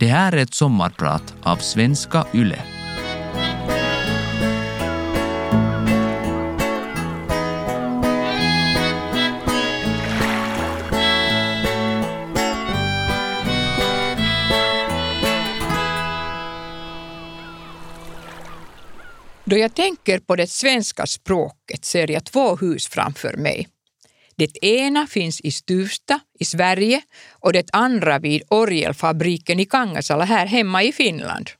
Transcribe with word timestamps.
Det 0.00 0.06
här 0.06 0.32
är 0.32 0.36
ett 0.36 0.54
sommarprat 0.54 1.34
av 1.42 1.56
Svenska 1.56 2.26
Yle. 2.34 2.58
Då 19.44 19.56
jag 19.56 19.74
tänker 19.74 20.18
på 20.18 20.36
det 20.36 20.50
svenska 20.50 21.06
språket 21.06 21.84
ser 21.84 22.10
jag 22.10 22.24
två 22.24 22.56
hus 22.56 22.88
framför 22.88 23.36
mig. 23.36 23.68
Det 24.36 24.64
ena 24.64 25.06
finns 25.06 25.40
i 25.40 25.50
Stuvsta 25.50 26.20
i 26.40 26.44
Sverige 26.44 27.02
och 27.30 27.52
det 27.52 27.70
andra 27.72 28.18
vid 28.18 28.42
orgelfabriken 28.48 29.60
i 29.60 29.64
Kangasala 29.64 30.24
här 30.24 30.46
hemma 30.46 30.82
i 30.82 30.92
Finland. 30.92 31.50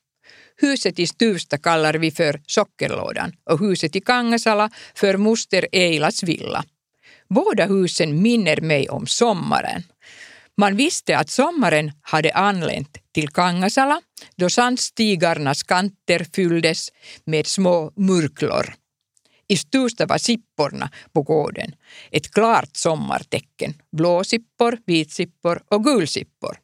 Huset 0.56 0.98
i 0.98 1.06
Stuvsta 1.06 1.58
kallar 1.58 1.94
vi 1.94 2.10
för 2.10 2.40
Sockerlådan 2.46 3.32
och 3.50 3.58
huset 3.58 3.96
i 3.96 4.00
Kangasala 4.00 4.70
för 4.94 5.16
Moster 5.16 5.66
Eilas 5.72 6.22
villa. 6.22 6.64
Båda 7.28 7.66
husen 7.66 8.22
minner 8.22 8.60
mig 8.60 8.88
om 8.88 9.06
sommaren. 9.06 9.82
Man 10.56 10.76
visste 10.76 11.18
att 11.18 11.30
sommaren 11.30 11.92
hade 12.02 12.32
anlänt 12.32 12.98
till 13.14 13.28
Kangasala 13.28 14.00
då 14.36 14.50
sandstigarnas 14.50 15.62
kanter 15.62 16.26
fylldes 16.32 16.92
med 17.24 17.46
små 17.46 17.92
murklor. 17.96 18.74
I 19.48 19.56
Stuvsta 19.56 20.06
var 20.06 20.18
sipporna 20.18 20.90
på 21.12 21.22
gården 21.22 21.74
ett 22.10 22.30
klart 22.30 22.76
sommartecken. 22.76 23.74
Blåsippor, 23.92 24.78
vitsippor 24.86 25.62
och 25.68 25.84
gulsippor. 25.84 26.56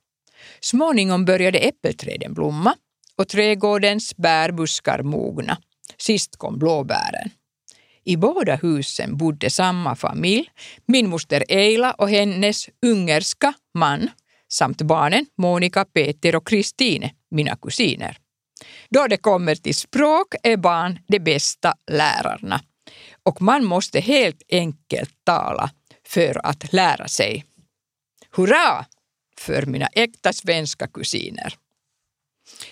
Småningom 0.61 1.25
började 1.25 1.59
äppelträden 1.59 2.35
blomma 2.35 2.75
och 3.17 3.29
trädgårdens 3.29 4.17
bärbuskar 4.17 5.03
mogna. 5.03 5.59
Sist 5.99 6.37
kom 6.37 6.59
blåbären. 6.59 7.31
I 8.05 8.17
båda 8.17 8.57
husen 8.57 9.17
bodde 9.17 9.51
samma 9.51 9.97
familj, 9.97 10.51
min 10.87 11.09
moster 11.09 11.45
Eila 11.49 11.93
och 11.93 12.11
hennes 12.11 12.69
ungerska 12.87 13.53
man 13.75 14.09
samt 14.49 14.83
barnen 14.83 15.27
Monika, 15.39 15.85
Peter 15.85 16.37
och 16.37 16.47
Kristine, 16.47 17.11
mina 17.31 17.57
kusiner. 17.57 18.17
Då 18.91 19.07
det 19.07 19.17
kommer 19.17 19.55
till 19.55 19.75
språk 19.75 20.35
är 20.43 20.57
barn 20.57 20.99
de 21.09 21.19
bästa 21.19 21.75
lärarna 21.91 22.61
och 23.23 23.43
man 23.43 23.65
måste 23.65 24.01
helt 24.01 24.43
enkelt 24.49 25.15
tala 25.25 25.71
för 26.07 26.47
att 26.47 26.73
lära 26.73 27.09
sig. 27.09 27.45
Hurra 28.31 28.87
för 29.39 29.67
mina 29.67 29.87
äkta 29.87 30.33
svenska 30.33 30.87
kusiner! 30.87 31.55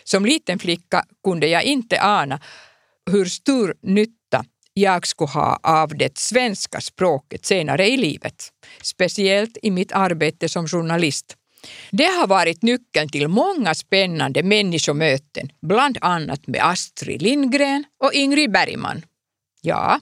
Som 0.04 0.26
liten 0.26 0.58
flicka 0.58 1.04
kunde 1.24 1.46
jag 1.46 1.64
inte 1.64 2.02
ana 2.02 2.40
hur 3.10 3.24
stor 3.24 3.74
nytta 3.82 4.44
jag 4.72 5.06
skulle 5.06 5.30
ha 5.30 5.60
av 5.62 5.96
det 5.96 6.18
svenska 6.18 6.80
språket 6.80 7.46
senare 7.46 7.88
i 7.88 7.96
livet, 7.96 8.52
speciellt 8.82 9.58
i 9.62 9.70
mitt 9.70 9.92
arbete 9.92 10.48
som 10.48 10.68
journalist. 10.68 11.36
Det 11.90 12.04
har 12.04 12.26
varit 12.26 12.62
nyckeln 12.62 13.08
till 13.08 13.28
många 13.28 13.74
spännande 13.74 14.42
människomöten, 14.42 15.48
bland 15.62 15.98
annat 16.00 16.46
med 16.46 16.64
Astrid 16.64 17.22
Lindgren 17.22 17.84
och 18.04 18.12
Ingrid 18.12 18.52
Bergman. 18.52 19.02
Ja, 19.60 20.00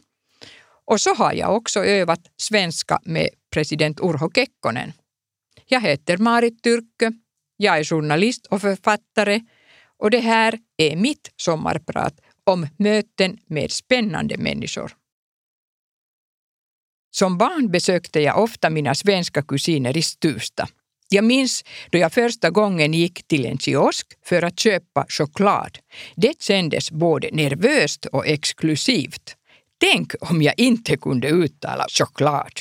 och 0.86 1.00
så 1.00 1.14
har 1.14 1.32
jag 1.32 1.56
också 1.56 1.84
övat 1.84 2.20
svenska 2.36 3.00
med 3.02 3.28
president 3.52 4.00
Urho 4.00 4.30
Kekkonen. 4.34 4.92
Jag 5.66 5.80
heter 5.80 6.16
Marit 6.16 6.62
Tyrkö, 6.62 7.10
jag 7.56 7.78
är 7.78 7.84
journalist 7.84 8.46
och 8.46 8.60
författare 8.60 9.40
och 9.98 10.10
det 10.10 10.20
här 10.20 10.58
är 10.76 10.96
mitt 10.96 11.32
sommarprat 11.36 12.20
om 12.44 12.66
möten 12.76 13.38
med 13.46 13.70
spännande 13.70 14.36
människor. 14.38 14.92
Som 17.10 17.38
barn 17.38 17.70
besökte 17.70 18.20
jag 18.20 18.42
ofta 18.42 18.70
mina 18.70 18.94
svenska 18.94 19.42
kusiner 19.42 19.96
i 19.96 20.02
Stuvsta. 20.02 20.68
Jag 21.08 21.24
minns 21.24 21.64
då 21.90 21.98
jag 21.98 22.12
första 22.12 22.50
gången 22.50 22.94
gick 22.94 23.26
till 23.28 23.46
en 23.46 23.58
kiosk 23.58 24.06
för 24.24 24.42
att 24.42 24.60
köpa 24.60 25.06
choklad. 25.08 25.78
Det 26.16 26.42
kändes 26.42 26.90
både 26.90 27.30
nervöst 27.32 28.06
och 28.06 28.26
exklusivt. 28.26 29.35
Tänk 29.78 30.12
om 30.20 30.42
jag 30.42 30.54
inte 30.56 30.96
kunde 30.96 31.28
uttala 31.28 31.86
choklad. 31.88 32.52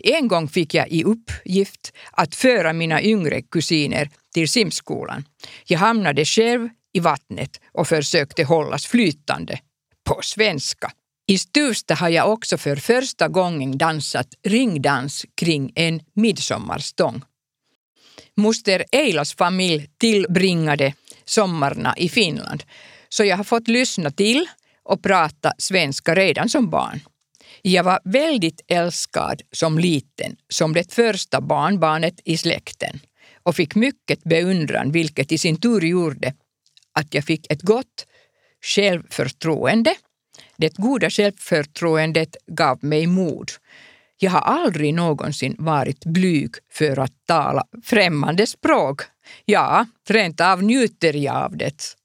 En 0.00 0.28
gång 0.28 0.48
fick 0.48 0.74
jag 0.74 0.88
i 0.88 1.04
uppgift 1.04 1.92
att 2.12 2.34
föra 2.34 2.72
mina 2.72 3.02
yngre 3.02 3.42
kusiner 3.42 4.10
till 4.34 4.48
simskolan. 4.48 5.24
Jag 5.66 5.78
hamnade 5.78 6.24
själv 6.24 6.68
i 6.92 7.00
vattnet 7.00 7.60
och 7.72 7.88
försökte 7.88 8.44
hållas 8.44 8.86
flytande. 8.86 9.58
På 10.04 10.20
svenska. 10.22 10.92
I 11.26 11.38
Stuvsta 11.38 11.94
har 11.94 12.08
jag 12.08 12.32
också 12.32 12.58
för 12.58 12.76
första 12.76 13.28
gången 13.28 13.78
dansat 13.78 14.28
ringdans 14.42 15.26
kring 15.34 15.72
en 15.74 16.00
midsommarstång. 16.14 17.22
Moster 18.36 18.84
Eilas 18.92 19.34
familj 19.34 19.90
tillbringade 19.98 20.94
sommarna 21.24 21.94
i 21.96 22.08
Finland, 22.08 22.62
så 23.08 23.24
jag 23.24 23.36
har 23.36 23.44
fått 23.44 23.68
lyssna 23.68 24.10
till 24.10 24.46
och 24.84 25.02
prata 25.02 25.52
svenska 25.58 26.14
redan 26.14 26.48
som 26.48 26.70
barn. 26.70 27.00
Jag 27.62 27.84
var 27.84 28.00
väldigt 28.04 28.60
älskad 28.68 29.42
som 29.52 29.78
liten, 29.78 30.36
som 30.48 30.72
det 30.72 30.94
första 30.94 31.40
barnbarnet 31.40 32.20
i 32.24 32.36
släkten 32.36 33.00
och 33.42 33.56
fick 33.56 33.74
mycket 33.74 34.24
beundran 34.24 34.92
vilket 34.92 35.32
i 35.32 35.38
sin 35.38 35.60
tur 35.60 35.80
gjorde 35.80 36.34
att 36.92 37.14
jag 37.14 37.24
fick 37.24 37.52
ett 37.52 37.62
gott 37.62 38.06
självförtroende. 38.64 39.94
Det 40.56 40.76
goda 40.76 41.10
självförtroendet 41.10 42.36
gav 42.46 42.84
mig 42.84 43.06
mod. 43.06 43.50
Jag 44.18 44.30
har 44.30 44.40
aldrig 44.40 44.94
någonsin 44.94 45.56
varit 45.58 46.04
blyg 46.04 46.54
för 46.72 46.98
att 46.98 47.12
tala 47.26 47.64
främmande 47.84 48.46
språk. 48.46 49.02
Ja, 49.44 49.86
rent 50.08 50.40
av 50.40 50.62
njuter 50.62 51.12
jag 51.12 51.36
av 51.36 51.56
det, 51.56 51.96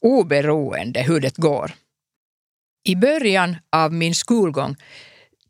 oberoende 0.00 1.02
hur 1.02 1.20
det 1.20 1.36
går. 1.36 1.72
I 2.84 2.96
början 2.96 3.56
av 3.72 3.92
min 3.92 4.14
skolgång 4.14 4.76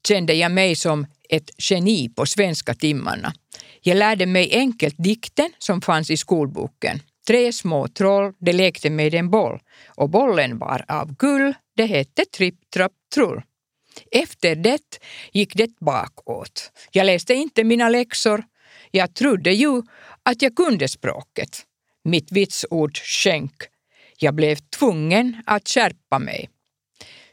kände 0.09 0.35
jag 0.35 0.53
mig 0.53 0.77
som 0.77 1.07
ett 1.29 1.51
geni 1.59 2.09
på 2.09 2.27
svenska 2.27 2.75
timmarna. 2.75 3.33
Jag 3.81 3.97
lärde 3.97 4.27
mig 4.27 4.55
enkelt 4.55 4.95
dikten 4.99 5.51
som 5.59 5.81
fanns 5.81 6.11
i 6.11 6.17
skolboken. 6.17 7.01
Tre 7.27 7.53
små 7.53 7.89
troll, 7.89 8.33
de 8.39 8.53
lekte 8.53 8.91
med 8.91 9.15
en 9.15 9.31
boll 9.31 9.61
och 9.87 10.11
bollen 10.11 10.59
var 10.59 10.85
av 10.89 11.17
gull, 11.17 11.55
det 11.77 11.87
hette 11.87 12.25
Tripp, 12.25 12.71
Trapp, 12.75 12.93
Trull. 13.15 13.43
Efter 14.11 14.57
det 14.57 14.99
gick 15.33 15.55
det 15.55 15.71
bakåt. 15.81 16.73
Jag 16.91 17.07
läste 17.07 17.35
inte 17.35 17.65
mina 17.65 17.89
läxor. 17.89 18.45
Jag 18.91 19.15
trodde 19.15 19.53
ju 19.53 19.83
att 20.23 20.43
jag 20.43 20.57
kunde 20.57 20.89
språket. 20.89 21.65
Mitt 22.05 22.33
vitsord 22.33 22.99
sjönk. 22.99 23.63
Jag 24.19 24.35
blev 24.35 24.57
tvungen 24.79 25.43
att 25.47 25.69
skärpa 25.69 26.19
mig. 26.19 26.49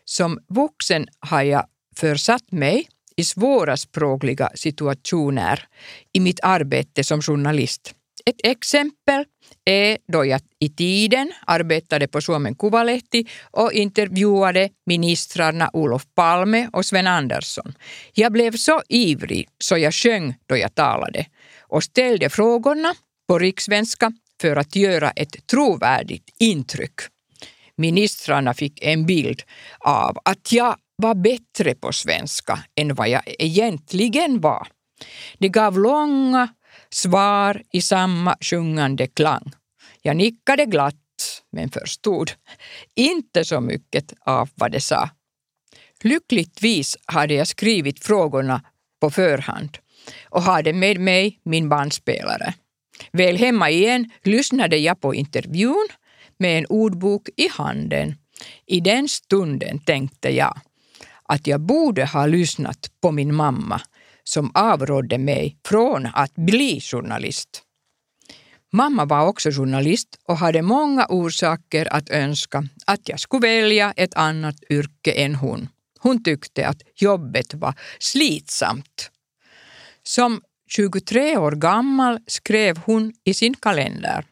Som 0.05 0.39
vuxen 0.47 1.07
har 1.19 1.41
jag 1.41 1.65
försatt 1.95 2.51
mig 2.51 2.87
i 3.15 3.23
svåra 3.23 3.77
språkliga 3.77 4.49
situationer 4.55 5.67
i 6.13 6.19
mitt 6.19 6.39
arbete 6.43 7.03
som 7.03 7.21
journalist. 7.21 7.93
Ett 8.25 8.51
exempel 8.51 9.25
är 9.65 9.97
då 10.07 10.25
jag 10.25 10.41
i 10.59 10.69
tiden 10.69 11.31
arbetade 11.47 12.07
på 12.07 12.21
Suomen 12.21 12.55
Kuvalehti 12.55 13.25
och 13.51 13.73
intervjuade 13.73 14.69
ministrarna 14.85 15.69
Olof 15.73 16.05
Palme 16.15 16.69
och 16.73 16.85
Sven 16.85 17.07
Andersson. 17.07 17.73
Jag 18.13 18.31
blev 18.31 18.51
så 18.51 18.81
ivrig 18.89 19.47
så 19.59 19.77
jag 19.77 19.93
sjöng 19.93 20.35
då 20.45 20.57
jag 20.57 20.75
talade 20.75 21.25
och 21.59 21.83
ställde 21.83 22.29
frågorna 22.29 22.93
på 23.27 23.39
rikssvenska 23.39 24.11
för 24.41 24.55
att 24.55 24.75
göra 24.75 25.11
ett 25.11 25.47
trovärdigt 25.47 26.29
intryck. 26.39 26.99
Ministrarna 27.77 28.53
fick 28.53 28.83
en 28.83 29.05
bild 29.05 29.43
av 29.79 30.17
att 30.25 30.51
jag 30.51 30.75
var 30.95 31.15
bättre 31.15 31.75
på 31.75 31.91
svenska 31.91 32.59
än 32.75 32.95
vad 32.95 33.09
jag 33.09 33.21
egentligen 33.39 34.41
var. 34.41 34.67
De 35.37 35.49
gav 35.49 35.79
långa 35.79 36.49
svar 36.89 37.61
i 37.71 37.81
samma 37.81 38.37
sjungande 38.41 39.07
klang. 39.07 39.51
Jag 40.01 40.15
nickade 40.15 40.65
glatt 40.65 40.95
men 41.51 41.69
förstod 41.69 42.31
inte 42.95 43.45
så 43.45 43.61
mycket 43.61 44.13
av 44.25 44.49
vad 44.55 44.71
de 44.71 44.79
sa. 44.81 45.09
Lyckligtvis 46.03 46.97
hade 47.05 47.33
jag 47.33 47.47
skrivit 47.47 48.03
frågorna 48.03 48.61
på 49.01 49.09
förhand 49.09 49.77
och 50.29 50.41
hade 50.41 50.73
med 50.73 50.99
mig 50.99 51.39
min 51.43 51.69
bandspelare. 51.69 52.53
Väl 53.11 53.37
hemma 53.37 53.69
igen 53.69 54.11
lyssnade 54.23 54.77
jag 54.77 55.01
på 55.01 55.15
intervjun 55.15 55.87
med 56.37 56.57
en 56.57 56.65
ordbok 56.69 57.29
i 57.37 57.47
handen. 57.47 58.15
I 58.65 58.79
den 58.79 59.07
stunden 59.07 59.79
tänkte 59.79 60.29
jag 60.29 60.57
att 61.23 61.47
jag 61.47 61.61
borde 61.61 62.05
ha 62.05 62.25
lyssnat 62.25 62.91
på 63.01 63.11
min 63.11 63.35
mamma 63.35 63.81
som 64.23 64.51
avrådde 64.53 65.17
mig 65.17 65.57
från 65.65 66.07
att 66.13 66.35
bli 66.35 66.81
journalist. 66.81 67.61
Mamma 68.71 69.05
var 69.05 69.27
också 69.27 69.51
journalist 69.51 70.07
och 70.27 70.37
hade 70.37 70.61
många 70.61 71.05
orsaker 71.09 71.93
att 71.93 72.09
önska 72.09 72.67
att 72.85 73.09
jag 73.09 73.19
skulle 73.19 73.47
välja 73.47 73.93
ett 73.97 74.13
annat 74.13 74.55
yrke 74.69 75.11
än 75.11 75.35
hon. 75.35 75.69
Hon 75.99 76.23
tyckte 76.23 76.67
att 76.67 76.81
jobbet 76.95 77.53
var 77.53 77.73
slitsamt. 77.99 79.11
Som 80.03 80.41
23 80.69 81.37
år 81.37 81.51
gammal 81.51 82.19
skrev 82.27 82.77
hon 82.77 83.13
i 83.23 83.33
sin 83.33 83.53
kalender. 83.53 84.25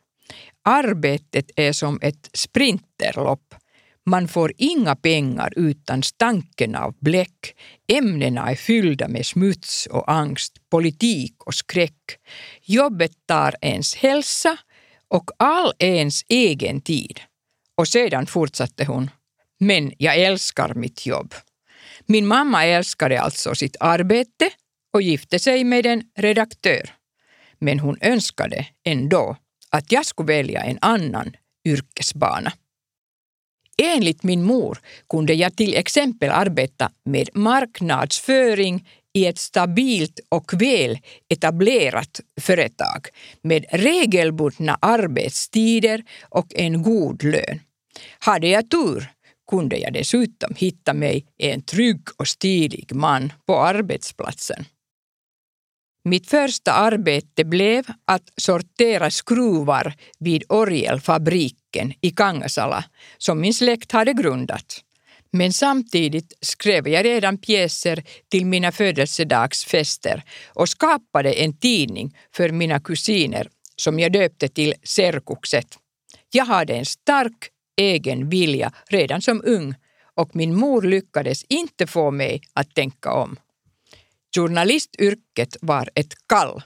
Arbetet 0.63 1.51
är 1.55 1.73
som 1.73 1.99
ett 2.01 2.29
sprinterlopp. 2.33 3.55
Man 4.05 4.27
får 4.27 4.53
inga 4.57 4.95
pengar 4.95 5.53
utan 5.55 6.03
stanken 6.03 6.75
av 6.75 6.95
bläck. 6.99 7.55
Ämnena 7.87 8.51
är 8.51 8.55
fyllda 8.55 9.07
med 9.07 9.25
smuts 9.25 9.85
och 9.85 10.11
angst, 10.11 10.53
politik 10.69 11.43
och 11.43 11.53
skräck. 11.53 12.17
Jobbet 12.61 13.11
tar 13.27 13.55
ens 13.61 13.95
hälsa 13.95 14.57
och 15.07 15.31
all 15.39 15.73
ens 15.79 16.21
egen 16.27 16.81
tid. 16.81 17.19
Och 17.77 17.87
sedan 17.87 18.25
fortsatte 18.25 18.85
hon. 18.85 19.09
Men 19.59 19.93
jag 19.97 20.17
älskar 20.17 20.73
mitt 20.73 21.05
jobb. 21.05 21.33
Min 22.05 22.27
mamma 22.27 22.65
älskade 22.65 23.21
alltså 23.21 23.55
sitt 23.55 23.75
arbete 23.79 24.49
och 24.93 25.01
gifte 25.01 25.39
sig 25.39 25.63
med 25.63 25.85
en 25.85 26.03
redaktör. 26.17 26.89
Men 27.59 27.79
hon 27.79 27.97
önskade 28.01 28.67
ändå 28.83 29.37
att 29.73 29.91
jag 29.91 30.05
skulle 30.05 30.33
välja 30.33 30.61
en 30.61 30.77
annan 30.81 31.35
yrkesbana. 31.65 32.53
Enligt 33.77 34.23
min 34.23 34.43
mor 34.43 34.77
kunde 35.09 35.33
jag 35.33 35.55
till 35.55 35.73
exempel 35.73 36.29
arbeta 36.29 36.91
med 37.05 37.29
marknadsföring 37.33 38.87
i 39.13 39.25
ett 39.25 39.37
stabilt 39.37 40.19
och 40.29 40.61
väl 40.61 40.99
etablerat 41.29 42.19
företag 42.41 43.07
med 43.41 43.65
regelbundna 43.71 44.77
arbetstider 44.81 46.03
och 46.29 46.47
en 46.55 46.83
god 46.83 47.23
lön. 47.23 47.59
Hade 48.19 48.47
jag 48.47 48.69
tur 48.69 49.11
kunde 49.49 49.77
jag 49.77 49.93
dessutom 49.93 50.55
hitta 50.55 50.93
mig 50.93 51.25
en 51.37 51.61
trygg 51.61 52.01
och 52.17 52.27
stilig 52.27 52.95
man 52.95 53.33
på 53.45 53.59
arbetsplatsen. 53.59 54.65
Mitt 56.05 56.29
första 56.29 56.71
arbete 56.73 57.43
blev 57.45 57.85
att 58.05 58.29
sortera 58.37 59.11
skruvar 59.11 59.93
vid 60.19 60.43
orgelfabriken 60.49 61.93
i 62.01 62.09
Kangasala 62.09 62.83
som 63.17 63.41
min 63.41 63.53
släkt 63.53 63.91
hade 63.91 64.13
grundat. 64.13 64.83
Men 65.31 65.53
samtidigt 65.53 66.33
skrev 66.41 66.87
jag 66.87 67.05
redan 67.05 67.37
pjäser 67.37 68.03
till 68.29 68.45
mina 68.45 68.71
födelsedagsfester 68.71 70.23
och 70.47 70.69
skapade 70.69 71.33
en 71.33 71.57
tidning 71.57 72.17
för 72.35 72.49
mina 72.49 72.79
kusiner 72.79 73.49
som 73.75 73.99
jag 73.99 74.11
döpte 74.11 74.47
till 74.47 74.73
Serkukset. 74.83 75.77
Jag 76.31 76.45
hade 76.45 76.73
en 76.73 76.85
stark 76.85 77.49
egen 77.77 78.29
vilja 78.29 78.71
redan 78.89 79.21
som 79.21 79.41
ung 79.45 79.75
och 80.15 80.35
min 80.35 80.55
mor 80.55 80.81
lyckades 80.81 81.43
inte 81.49 81.87
få 81.87 82.11
mig 82.11 82.41
att 82.53 82.75
tänka 82.75 83.13
om. 83.13 83.37
Journalistyrket 84.35 85.57
var 85.61 85.89
ett 85.95 86.13
kall. 86.27 86.61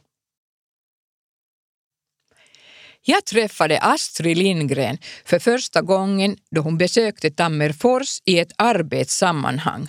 Jag 3.02 3.26
träffade 3.26 3.80
Astrid 3.80 4.38
Lindgren 4.38 4.98
för 5.26 5.40
första 5.40 5.82
gången 5.82 6.38
då 6.52 6.62
hon 6.62 6.78
besökte 6.78 7.32
Tammerfors 7.32 8.22
i 8.26 8.40
ett 8.40 8.52
arbetssammanhang. 8.56 9.88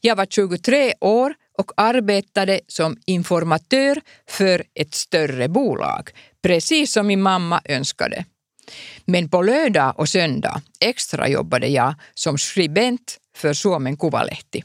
Jag 0.00 0.16
var 0.16 0.26
23 0.26 0.94
år 1.00 1.34
och 1.58 1.72
arbetade 1.76 2.60
som 2.68 2.96
informatör 3.06 4.00
för 4.28 4.64
ett 4.74 4.94
större 4.94 5.48
bolag, 5.48 6.10
precis 6.42 6.92
som 6.92 7.06
min 7.06 7.22
mamma 7.22 7.60
önskade. 7.64 8.24
Men 9.04 9.28
på 9.28 9.42
lördag 9.42 9.94
och 9.98 10.08
söndag 10.08 10.62
extrajobbade 10.80 11.66
jag 11.66 11.94
som 12.14 12.38
skribent 12.38 13.18
för 13.36 13.54
Suomen 13.54 13.96
Kuvalehti. 13.96 14.62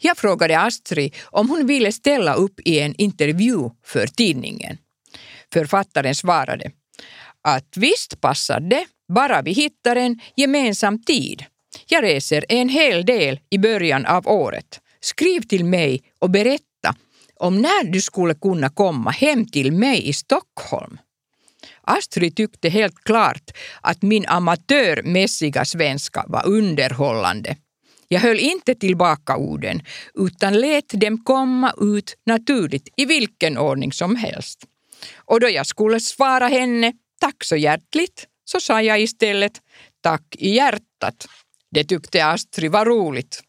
Jag 0.00 0.18
frågade 0.18 0.60
Astrid 0.60 1.16
om 1.24 1.48
hon 1.48 1.66
ville 1.66 1.92
ställa 1.92 2.34
upp 2.34 2.60
i 2.64 2.80
en 2.80 2.94
intervju 2.94 3.70
för 3.86 4.06
tidningen. 4.06 4.78
Författaren 5.52 6.14
svarade 6.14 6.70
att 7.42 7.76
visst 7.76 8.20
passar 8.20 8.60
det, 8.60 8.86
bara 9.14 9.42
vi 9.42 9.52
hittar 9.52 9.96
en 9.96 10.20
gemensam 10.36 11.02
tid. 11.02 11.44
Jag 11.86 12.04
reser 12.04 12.44
en 12.48 12.68
hel 12.68 13.06
del 13.06 13.40
i 13.50 13.58
början 13.58 14.06
av 14.06 14.28
året. 14.28 14.80
Skriv 15.00 15.40
till 15.40 15.64
mig 15.64 16.02
och 16.18 16.30
berätta 16.30 16.94
om 17.36 17.62
när 17.62 17.84
du 17.84 18.00
skulle 18.00 18.34
kunna 18.34 18.68
komma 18.68 19.10
hem 19.10 19.46
till 19.46 19.72
mig 19.72 20.08
i 20.08 20.12
Stockholm. 20.12 20.98
Astrid 21.82 22.36
tyckte 22.36 22.68
helt 22.68 23.04
klart 23.04 23.50
att 23.80 24.02
min 24.02 24.26
amatörmässiga 24.26 25.64
svenska 25.64 26.24
var 26.28 26.46
underhållande. 26.46 27.56
Jag 28.12 28.20
höll 28.20 28.38
inte 28.38 28.74
tillbaka 28.74 29.36
orden 29.36 29.82
utan 30.14 30.60
lät 30.60 30.88
dem 30.88 31.24
komma 31.24 31.74
ut 31.80 32.16
naturligt 32.26 32.88
i 32.96 33.04
vilken 33.04 33.58
ordning 33.58 33.92
som 33.92 34.16
helst. 34.16 34.64
Och 35.16 35.40
då 35.40 35.48
jag 35.48 35.66
skulle 35.66 36.00
svara 36.00 36.46
henne 36.48 36.92
tack 37.20 37.44
så 37.44 37.56
hjärtligt 37.56 38.26
så 38.44 38.60
sa 38.60 38.82
jag 38.82 39.00
istället 39.00 39.52
tack 40.00 40.36
i 40.38 40.50
hjärtat. 40.50 41.26
Det 41.70 41.84
tyckte 41.84 42.26
Astrid 42.26 42.72
var 42.72 42.84
roligt. 42.84 43.42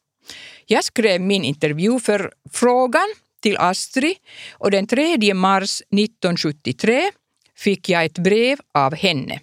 Jag 0.65 0.83
skrev 0.83 1.21
min 1.21 1.43
intervju 1.43 1.99
för 1.99 2.33
frågan 2.51 3.07
till 3.41 3.57
Astrid 3.57 4.15
och 4.51 4.71
den 4.71 4.87
3 4.87 5.33
mars 5.33 5.81
1973 5.81 7.11
fick 7.55 7.89
jag 7.89 8.05
ett 8.05 8.17
brev 8.17 8.57
av 8.73 8.95
henne. 8.95 9.39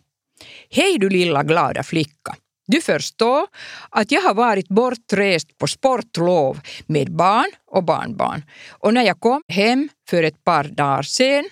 Hej 0.70 0.98
du 0.98 1.08
lilla 1.08 1.42
glada 1.42 1.82
flicka. 1.82 2.36
Du 2.70 2.80
förstår 2.80 3.46
att 3.90 4.12
jag 4.12 4.22
har 4.22 4.34
varit 4.34 4.68
bortrest 4.68 5.58
på 5.58 5.66
sportlov 5.66 6.60
med 6.86 7.12
barn 7.12 7.50
och 7.66 7.84
barnbarn 7.84 8.42
och 8.70 8.94
när 8.94 9.02
jag 9.02 9.20
kom 9.20 9.42
hem 9.48 9.88
för 10.08 10.22
ett 10.22 10.44
par 10.44 10.64
dagar 10.64 11.02
sen 11.02 11.48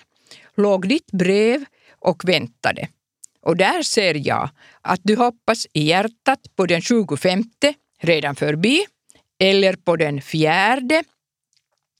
låg 0.57 0.87
ditt 0.87 1.11
brev 1.11 1.65
och 1.99 2.29
väntade. 2.29 2.87
Och 3.41 3.57
där 3.57 3.81
ser 3.83 4.27
jag 4.27 4.49
att 4.81 4.99
du 5.03 5.15
hoppas 5.15 5.67
i 5.73 5.81
hjärtat 5.83 6.39
på 6.55 6.65
den 6.65 6.81
25 6.81 7.43
redan 8.01 8.35
förbi 8.35 8.85
eller 9.39 9.73
på 9.73 9.95
den 9.95 10.21
fjärde 10.21 11.03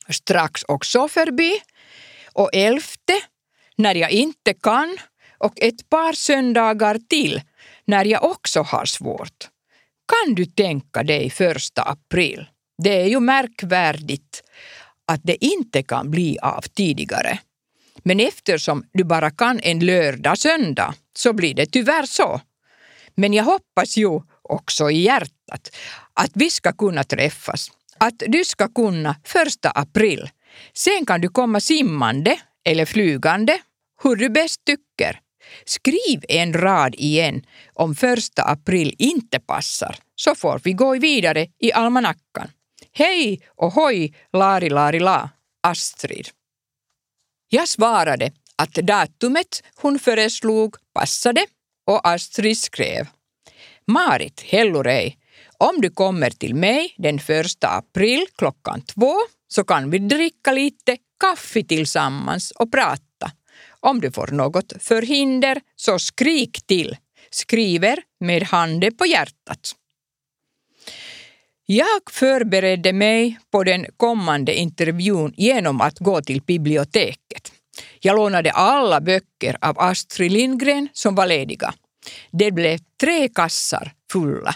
strax 0.10 0.64
också 0.68 1.08
förbi 1.08 1.60
och 2.34 2.50
elfte 2.54 3.14
när 3.76 3.96
jag 3.96 4.12
inte 4.12 4.54
kan 4.54 4.98
och 5.38 5.54
ett 5.56 5.90
par 5.90 6.14
söndagar 6.14 7.00
till 7.10 7.42
när 7.88 8.06
jag 8.06 8.24
också 8.24 8.62
har 8.62 8.86
svårt. 8.86 9.50
Kan 10.08 10.36
du 10.36 10.46
tänka 10.46 11.04
dig 11.04 11.30
första 11.30 11.82
april? 11.82 12.48
Det 12.84 13.02
är 13.02 13.06
ju 13.06 13.20
märkvärdigt 13.20 14.44
att 15.06 15.22
det 15.24 15.46
inte 15.46 15.84
kan 15.84 16.12
bli 16.12 16.38
av 16.42 16.62
tidigare. 16.62 17.40
Men 18.04 18.20
eftersom 18.20 18.84
du 18.94 19.04
bara 19.04 19.32
kan 19.32 19.60
en 19.60 19.80
lördag 19.80 20.38
söndag 20.38 20.94
så 21.18 21.34
blir 21.34 21.54
det 21.54 21.66
tyvärr 21.66 22.06
så. 22.06 22.42
Men 23.16 23.34
jag 23.34 23.44
hoppas 23.44 23.98
ju 23.98 24.22
också 24.42 24.90
i 24.90 25.02
hjärtat 25.02 25.76
att 26.14 26.32
vi 26.34 26.50
ska 26.50 26.74
kunna 26.74 27.04
träffas, 27.04 27.72
att 27.98 28.24
du 28.28 28.46
ska 28.46 28.68
kunna 28.68 29.16
första 29.24 29.70
april. 29.70 30.30
Sen 30.74 31.06
kan 31.06 31.22
du 31.22 31.30
komma 31.30 31.60
simmande 31.60 32.40
eller 32.66 32.86
flygande, 32.86 33.60
hur 34.04 34.16
du 34.16 34.30
bäst 34.30 34.66
tycker. 34.66 35.20
Skriv 35.66 36.24
en 36.30 36.54
rad 36.54 36.96
igen 36.98 37.46
om 37.74 37.96
första 37.96 38.44
april 38.44 38.96
inte 38.98 39.40
passar, 39.40 39.96
så 40.16 40.36
får 40.36 40.62
vi 40.64 40.74
gå 40.74 41.00
vidare 41.00 41.48
i 41.60 41.74
almanackan. 41.74 42.52
Hej 42.92 43.42
och 43.56 43.72
hoj, 43.72 44.14
lari 44.34 44.70
lari 44.70 45.00
la, 45.00 45.30
Astrid. 45.64 46.28
Jag 47.50 47.68
svarade 47.68 48.32
att 48.56 48.74
datumet 48.74 49.64
hon 49.76 50.00
föreslog 50.00 50.76
passade 50.94 51.46
och 51.88 52.08
Astrid 52.08 52.58
skrev. 52.58 53.08
Marit 53.88 54.42
Hellurei, 54.42 55.16
om 55.58 55.82
du 55.82 55.90
kommer 55.90 56.30
till 56.30 56.56
mig 56.56 56.94
den 56.98 57.20
första 57.20 57.68
april 57.68 58.26
klockan 58.38 58.82
två 58.82 59.16
så 59.48 59.64
kan 59.64 59.90
vi 59.90 60.00
dricka 60.00 60.52
lite 60.52 60.98
kaffe 61.20 61.64
tillsammans 61.64 62.52
och 62.52 62.72
prata. 62.72 63.07
Om 63.80 64.02
du 64.02 64.12
får 64.12 64.28
något 64.28 64.74
förhinder 64.80 65.62
så 65.76 66.00
skrik 66.00 66.68
till. 66.68 66.98
Skriver 67.30 68.00
med 68.20 68.44
handen 68.44 68.96
på 68.96 69.06
hjärtat. 69.06 69.76
Jag 71.66 72.02
förberedde 72.12 72.94
mig 72.94 73.40
på 73.52 73.64
den 73.64 73.86
kommande 73.98 74.56
intervjun 74.56 75.34
genom 75.38 75.82
att 75.82 76.00
gå 76.00 76.22
till 76.22 76.42
biblioteket. 76.42 77.52
Jag 78.00 78.16
lånade 78.16 78.52
alla 78.52 79.02
böcker 79.02 79.58
av 79.62 79.80
Astrid 79.80 80.32
Lindgren 80.32 80.90
som 80.94 81.16
var 81.16 81.28
lediga. 81.28 81.74
Det 82.32 82.52
blev 82.52 82.80
tre 83.02 83.30
kassar 83.30 83.94
fulla. 84.12 84.56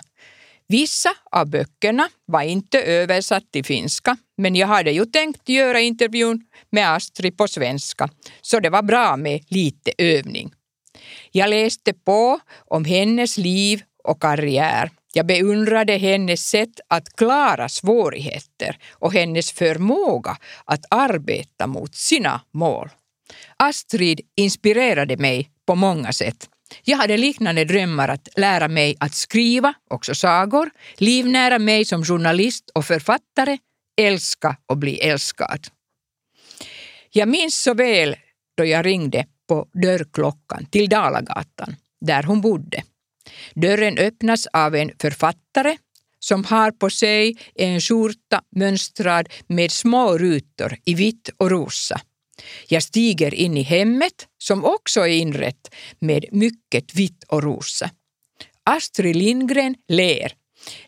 Vissa 0.72 1.10
av 1.32 1.50
böckerna 1.50 2.10
var 2.26 2.42
inte 2.42 2.82
översatt 2.82 3.52
till 3.52 3.66
finska, 3.66 4.18
men 4.38 4.56
jag 4.56 4.68
hade 4.68 4.92
ju 4.92 5.06
tänkt 5.06 5.50
göra 5.50 5.80
intervjun 5.80 6.42
med 6.70 6.94
Astrid 6.94 7.38
på 7.38 7.48
svenska, 7.48 8.10
så 8.42 8.60
det 8.60 8.70
var 8.70 8.82
bra 8.84 9.18
med 9.18 9.44
lite 9.48 9.92
övning. 9.98 10.52
Jag 11.32 11.50
läste 11.50 11.94
på 11.94 12.40
om 12.68 12.86
hennes 12.86 13.38
liv 13.38 13.82
och 14.04 14.22
karriär. 14.22 14.90
Jag 15.14 15.26
beundrade 15.26 15.98
hennes 15.98 16.50
sätt 16.50 16.80
att 16.88 17.16
klara 17.16 17.70
svårigheter 17.70 18.78
och 18.92 19.14
hennes 19.14 19.52
förmåga 19.52 20.38
att 20.66 20.86
arbeta 20.90 21.68
mot 21.68 21.96
sina 21.96 22.42
mål. 22.54 22.90
Astrid 23.58 24.22
inspirerade 24.36 25.18
mig 25.18 25.50
på 25.66 25.76
många 25.76 26.14
sätt. 26.14 26.51
Jag 26.84 26.98
hade 26.98 27.18
liknande 27.18 27.66
drömmar 27.66 28.08
att 28.08 28.28
lära 28.36 28.68
mig 28.68 28.96
att 29.00 29.14
skriva, 29.14 29.74
också 29.90 30.16
sagor, 30.16 30.70
livnära 30.98 31.60
mig 31.60 31.86
som 31.86 32.06
journalist 32.06 32.70
och 32.74 32.86
författare, 32.86 33.58
älska 34.02 34.58
och 34.66 34.78
bli 34.78 35.00
älskad. 35.00 35.68
Jag 37.12 37.30
minns 37.30 37.62
så 37.62 37.74
väl 37.74 38.16
då 38.58 38.66
jag 38.66 38.86
ringde 38.86 39.26
på 39.48 39.68
dörrklockan 39.74 40.66
till 40.66 40.90
Dalagatan, 40.90 41.76
där 42.06 42.24
hon 42.24 42.42
bodde. 42.42 42.84
Dörren 43.54 43.98
öppnas 43.98 44.48
av 44.54 44.76
en 44.76 44.92
författare 45.02 45.78
som 46.20 46.44
har 46.46 46.72
på 46.72 46.90
sig 46.90 47.38
en 47.56 47.82
skjorta 47.82 48.42
mönstrad 48.56 49.30
med 49.48 49.72
små 49.72 50.18
rutor 50.18 50.78
i 50.86 50.94
vitt 50.94 51.30
och 51.38 51.50
rosa. 51.52 52.02
Jag 52.68 52.84
stiger 52.84 53.34
in 53.34 53.58
i 53.58 53.62
hemmet 53.62 54.28
som 54.38 54.66
också 54.66 55.02
är 55.02 55.08
inrett 55.08 55.76
med 56.00 56.26
mycket 56.32 56.96
vitt 56.96 57.24
och 57.24 57.44
rosa. 57.44 57.90
Astrid 58.64 59.16
Lindgren 59.16 59.76
ler. 59.88 60.34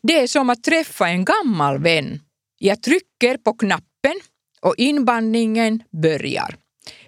Det 0.04 0.20
är 0.20 0.28
som 0.28 0.50
att 0.50 0.64
träffa 0.64 1.08
en 1.08 1.26
gammal 1.26 1.78
vän. 1.80 2.20
Jag 2.60 2.82
trycker 2.82 3.38
på 3.38 3.54
knappen 3.54 4.20
och 4.62 4.76
inbandningen 4.78 5.84
börjar. 6.02 6.56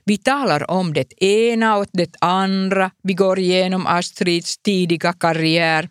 Vi 0.03 0.17
talar 0.17 0.71
om 0.71 0.93
det 0.93 1.23
ena 1.23 1.77
och 1.77 1.87
det 1.91 2.15
andra, 2.21 2.91
vi 3.03 3.13
går 3.13 3.39
igenom 3.39 3.87
Astrids 3.87 4.57
tidiga 4.57 5.13
karriär. 5.13 5.89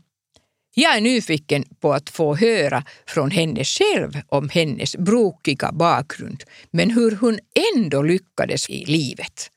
Jag 0.76 0.96
är 0.96 1.00
nyfiken 1.00 1.64
på 1.80 1.92
att 1.92 2.10
få 2.10 2.36
höra 2.36 2.84
från 3.06 3.30
henne 3.30 3.64
själv 3.64 4.20
om 4.28 4.48
hennes 4.48 4.96
brokiga 4.96 5.72
bakgrund, 5.72 6.44
men 6.70 6.90
hur 6.90 7.16
hon 7.16 7.38
ändå 7.74 8.02
lyckades 8.02 8.70
i 8.70 8.84
livet. 8.84 9.50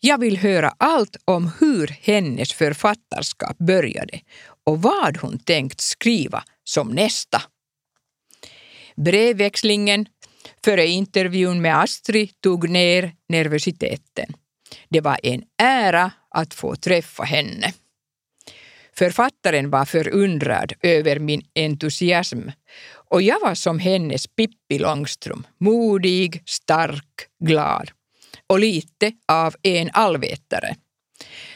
Jag 0.00 0.20
vill 0.20 0.36
höra 0.36 0.74
allt 0.78 1.16
om 1.24 1.50
hur 1.60 1.96
hennes 2.00 2.52
författarskap 2.52 3.58
började 3.58 4.20
och 4.66 4.82
vad 4.82 5.16
hon 5.16 5.38
tänkt 5.38 5.80
skriva 5.80 6.44
som 6.64 6.88
nästa. 6.88 7.42
Brevväxlingen 8.96 10.06
före 10.64 10.86
intervjun 10.86 11.62
med 11.62 11.80
Astrid 11.80 12.40
tog 12.40 12.68
ner 12.68 13.12
nervositeten. 13.28 14.34
Det 14.88 15.00
var 15.00 15.20
en 15.22 15.42
ära 15.62 16.10
att 16.30 16.54
få 16.54 16.76
träffa 16.76 17.22
henne. 17.22 17.72
Författaren 18.98 19.70
var 19.70 19.84
förundrad 19.84 20.72
över 20.82 21.18
min 21.18 21.42
entusiasm 21.54 22.48
och 23.10 23.22
jag 23.22 23.40
var 23.40 23.54
som 23.54 23.78
hennes 23.78 24.26
Pippi 24.26 24.78
Långstrump, 24.78 25.46
modig, 25.58 26.42
stark, 26.46 27.26
glad 27.44 27.90
och 28.46 28.58
lite 28.58 29.12
av 29.28 29.54
en 29.62 29.90
allvetare. 29.92 30.76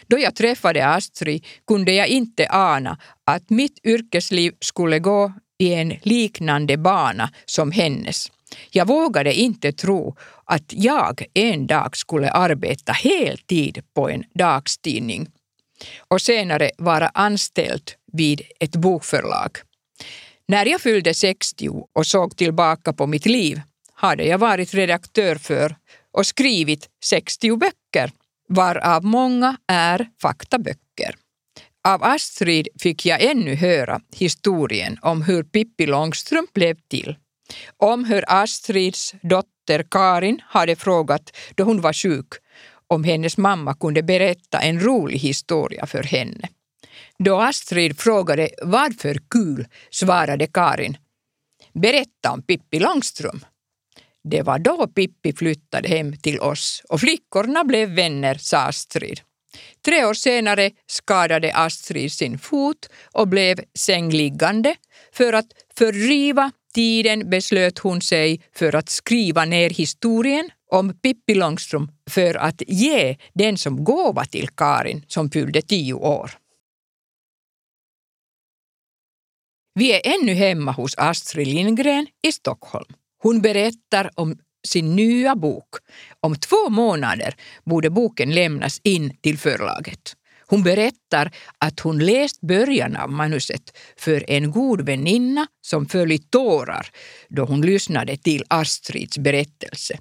Då 0.07 0.19
jag 0.19 0.35
träffade 0.35 0.87
Astrid 0.87 1.47
kunde 1.67 1.93
jag 1.93 2.09
inte 2.09 2.49
ana 2.51 2.99
att 3.25 3.51
mitt 3.51 3.87
yrkesliv 3.87 4.53
skulle 4.61 4.99
gå 4.99 5.33
i 5.59 5.75
en 5.75 5.95
liknande 6.03 6.77
bana 6.77 7.31
som 7.45 7.73
hennes. 7.73 8.33
Jag 8.71 8.87
vågade 8.87 9.35
inte 9.35 9.73
tro 9.73 10.17
att 10.45 10.65
jag 10.69 11.25
en 11.35 11.67
dag 11.67 11.97
skulle 11.97 12.31
arbeta 12.31 12.93
heltid 12.93 13.83
på 13.95 14.09
en 14.09 14.25
dagstidning 14.35 15.29
och 15.99 16.23
senare 16.23 16.71
vara 16.79 17.09
anställd 17.09 17.91
vid 18.13 18.43
ett 18.61 18.77
bokförlag. 18.77 19.51
När 20.49 20.67
jag 20.67 20.81
fyllde 20.81 21.15
60 21.15 21.69
och 21.93 22.07
såg 22.07 22.37
tillbaka 22.37 22.93
på 22.93 23.07
mitt 23.07 23.27
liv 23.27 23.61
hade 23.93 24.25
jag 24.25 24.39
varit 24.39 24.75
redaktör 24.75 25.35
för 25.35 25.77
och 26.13 26.27
skrivit 26.27 26.89
60 27.05 27.57
böcker, 27.57 28.13
varav 28.49 29.05
många 29.05 29.57
är 29.67 30.09
faktaböcker. 30.23 31.15
Av 31.89 32.05
Astrid 32.05 32.69
fick 32.81 33.07
jag 33.07 33.23
ännu 33.23 33.55
höra 33.55 34.01
historien 34.17 34.99
om 35.03 35.23
hur 35.23 35.43
Pippi 35.43 35.87
Långstrump 35.87 36.53
blev 36.53 36.77
till. 36.91 37.17
Om 37.77 38.05
hur 38.05 38.25
Astrids 38.27 39.15
dotter 39.23 39.87
Karin 39.91 40.41
hade 40.45 40.77
frågat 40.77 41.37
då 41.55 41.65
hon 41.65 41.81
var 41.81 41.93
sjuk 41.93 42.29
om 42.89 43.05
hennes 43.05 43.37
mamma 43.37 43.75
kunde 43.75 44.03
berätta 44.03 44.59
en 44.59 44.81
rolig 44.81 45.19
historia 45.19 45.87
för 45.87 46.03
henne. 46.03 46.49
Då 47.19 47.41
Astrid 47.41 48.01
frågade 48.01 48.51
vad 48.63 49.01
för 49.01 49.21
kul 49.31 49.67
svarade 49.91 50.47
Karin 50.47 50.97
Berätta 51.73 52.33
om 52.33 52.43
Pippi 52.43 52.81
Långstrump. 52.81 53.45
Det 54.25 54.43
var 54.43 54.59
då 54.59 54.87
Pippi 54.87 55.33
flyttade 55.33 55.89
hem 55.89 56.17
till 56.17 56.41
oss 56.41 56.83
och 56.89 57.01
flickorna 57.01 57.65
blev 57.65 57.89
vänner, 57.89 58.35
sa 58.35 58.59
Astrid. 58.59 59.21
Tre 59.85 60.05
år 60.05 60.15
senare 60.15 60.71
skadade 60.87 61.55
Astrid 61.55 62.13
sin 62.13 62.39
fot 62.39 62.89
och 63.13 63.29
blev 63.29 63.61
sängliggande. 63.75 64.75
För 65.13 65.33
att 65.33 65.47
fördriva 65.79 66.53
tiden 66.75 67.31
beslöt 67.31 67.79
hon 67.79 68.01
sig 68.01 68.43
för 68.55 68.75
att 68.75 68.89
skriva 68.89 69.45
ner 69.45 69.71
historien 69.71 70.51
om 70.69 70.99
Pippi 70.99 71.35
Långstrump 71.35 71.91
för 72.11 72.35
att 72.35 72.63
ge 72.67 73.17
den 73.35 73.59
som 73.59 73.85
gåva 73.85 74.25
till 74.25 74.49
Karin 74.49 75.05
som 75.09 75.31
fyllde 75.31 75.63
tio 75.63 75.95
år. 75.95 76.31
Vi 79.75 79.93
är 79.93 80.15
ännu 80.15 80.35
hemma 80.35 80.73
hos 80.73 80.95
Astrid 80.99 81.49
Lindgren 81.49 82.07
i 82.23 82.33
Stockholm. 82.33 82.87
Hon 83.23 83.41
berättar 83.41 84.11
om 84.15 84.39
sin 84.67 84.97
nya 84.97 85.37
bok. 85.37 85.69
Om 86.21 86.37
två 86.37 86.69
månader 86.69 87.35
borde 87.65 87.91
boken 87.91 88.35
lämnas 88.35 88.81
in 88.85 89.17
till 89.17 89.39
förlaget. 89.39 90.17
Hon 90.47 90.63
berättar 90.63 91.31
att 91.59 91.81
hon 91.81 91.99
läst 91.99 92.41
början 92.41 92.97
av 92.97 93.11
manuset 93.11 93.77
för 93.97 94.31
en 94.31 94.51
god 94.51 94.81
väninna 94.81 95.47
som 95.61 95.87
föll 95.87 96.13
i 96.13 96.19
tårar 96.19 96.87
då 97.29 97.45
hon 97.45 97.61
lyssnade 97.61 98.17
till 98.17 98.45
Astrids 98.49 99.19
berättelse. 99.19 99.99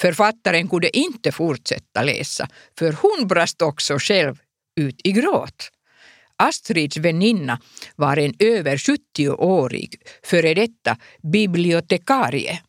Författaren 0.00 0.68
kunde 0.68 0.96
inte 0.96 1.32
fortsätta 1.32 2.02
läsa 2.02 2.48
för 2.78 2.92
hon 2.92 3.28
brast 3.28 3.62
också 3.62 3.98
själv 3.98 4.38
ut 4.80 5.00
i 5.04 5.12
gråt. 5.12 5.70
Astrids 6.36 6.96
väninna 6.96 7.60
var 7.96 8.16
en 8.16 8.34
över 8.38 8.76
70-årig 8.76 9.94
före 10.22 10.54
detta 10.54 10.96
bibliotekarie 11.22 12.60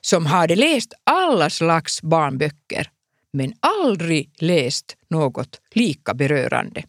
som 0.00 0.26
hade 0.26 0.56
läst 0.56 0.92
alla 1.04 1.50
slags 1.50 2.02
barnböcker 2.02 2.90
men 3.32 3.54
aldrig 3.60 4.30
läst 4.38 4.96
något 5.10 5.60
lika 5.70 6.14
berörande. 6.14 6.84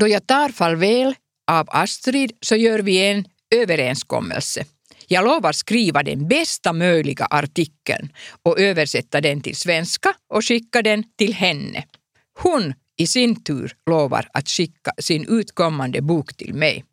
Då 0.00 0.08
jag 0.08 0.26
tar 0.26 0.48
farväl 0.48 1.14
av 1.50 1.66
Astrid 1.70 2.32
så 2.40 2.56
gör 2.56 2.78
vi 2.78 3.06
en 3.10 3.24
överenskommelse. 3.50 4.64
Jag 5.10 5.24
lovar 5.24 5.52
skriva 5.52 6.02
den 6.02 6.28
bästa 6.28 6.72
möjliga 6.72 7.24
artikeln 7.24 8.12
och 8.42 8.60
översätta 8.60 9.20
den 9.20 9.40
till 9.40 9.56
svenska 9.56 10.14
och 10.34 10.44
skicka 10.44 10.82
den 10.82 11.04
till 11.16 11.34
henne. 11.34 11.84
Hon 12.42 12.74
i 12.96 13.06
sin 13.06 13.44
tur 13.44 13.72
lovar 13.86 14.28
att 14.32 14.48
skicka 14.48 14.92
sin 14.98 15.26
utkommande 15.28 16.02
bok 16.02 16.36
till 16.36 16.54
mig. 16.54 16.84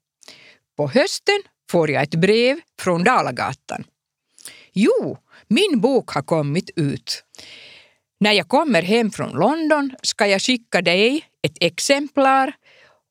På 0.78 0.88
hösten 0.88 1.42
får 1.72 1.92
jag 1.92 2.04
ett 2.04 2.16
brev 2.16 2.60
från 2.82 3.04
Dalagatan. 3.04 3.84
Jo, 4.74 5.18
min 5.48 5.82
bok 5.82 6.10
har 6.10 6.22
kommit 6.22 6.70
ut. 6.76 7.24
När 8.20 8.32
jag 8.32 8.48
kommer 8.48 8.82
hem 8.82 9.12
från 9.12 9.32
London 9.32 9.96
ska 10.02 10.28
jag 10.28 10.42
skicka 10.42 10.82
dig 10.82 11.26
ett 11.42 11.58
exemplar 11.60 12.54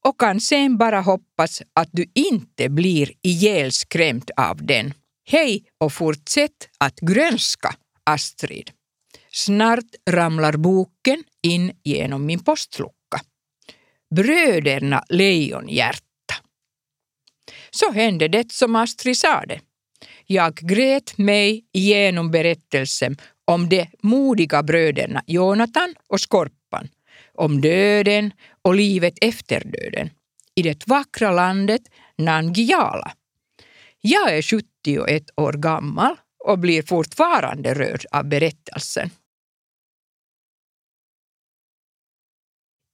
och 0.05 0.21
kan 0.21 0.41
sen 0.41 0.79
bara 0.79 1.01
hoppas 1.01 1.63
att 1.73 1.89
du 1.93 2.07
inte 2.15 2.69
blir 2.69 3.13
ihjälskrämd 3.23 4.31
av 4.37 4.67
den. 4.67 4.95
Hej 5.27 5.65
och 5.81 5.93
fortsätt 5.93 6.69
att 6.79 7.01
grönska, 7.01 7.75
Astrid. 8.05 8.71
Snart 9.31 9.85
ramlar 10.11 10.53
boken 10.57 11.25
in 11.43 11.73
genom 11.85 12.27
min 12.27 12.45
postlucka. 12.45 13.21
Bröderna 14.15 15.05
Lejonhjärta. 15.09 16.35
Så 17.71 17.93
hände 17.93 18.29
det 18.29 18.53
som 18.53 18.77
Astrid 18.77 19.17
sade. 19.17 19.61
Jag 20.27 20.55
grät 20.55 21.19
mig 21.19 21.65
igenom 21.73 22.31
berättelsen 22.31 23.17
om 23.45 23.69
de 23.69 23.87
modiga 24.03 24.63
bröderna 24.63 25.23
Jonathan 25.27 25.95
och 26.09 26.21
Skorpan, 26.21 26.64
om 27.35 27.61
döden 27.61 28.33
och 28.63 28.75
livet 28.75 29.15
efter 29.21 29.63
döden 29.65 30.11
i 30.55 30.63
det 30.63 30.87
vackra 30.87 31.31
landet 31.31 31.83
Nangiala. 32.19 33.13
Jag 34.01 34.37
är 34.37 34.43
71 34.43 35.23
år 35.37 35.53
gammal 35.53 36.17
och 36.45 36.59
blir 36.59 36.83
fortfarande 36.83 37.75
rörd 37.75 38.05
av 38.11 38.25
berättelsen. 38.25 39.11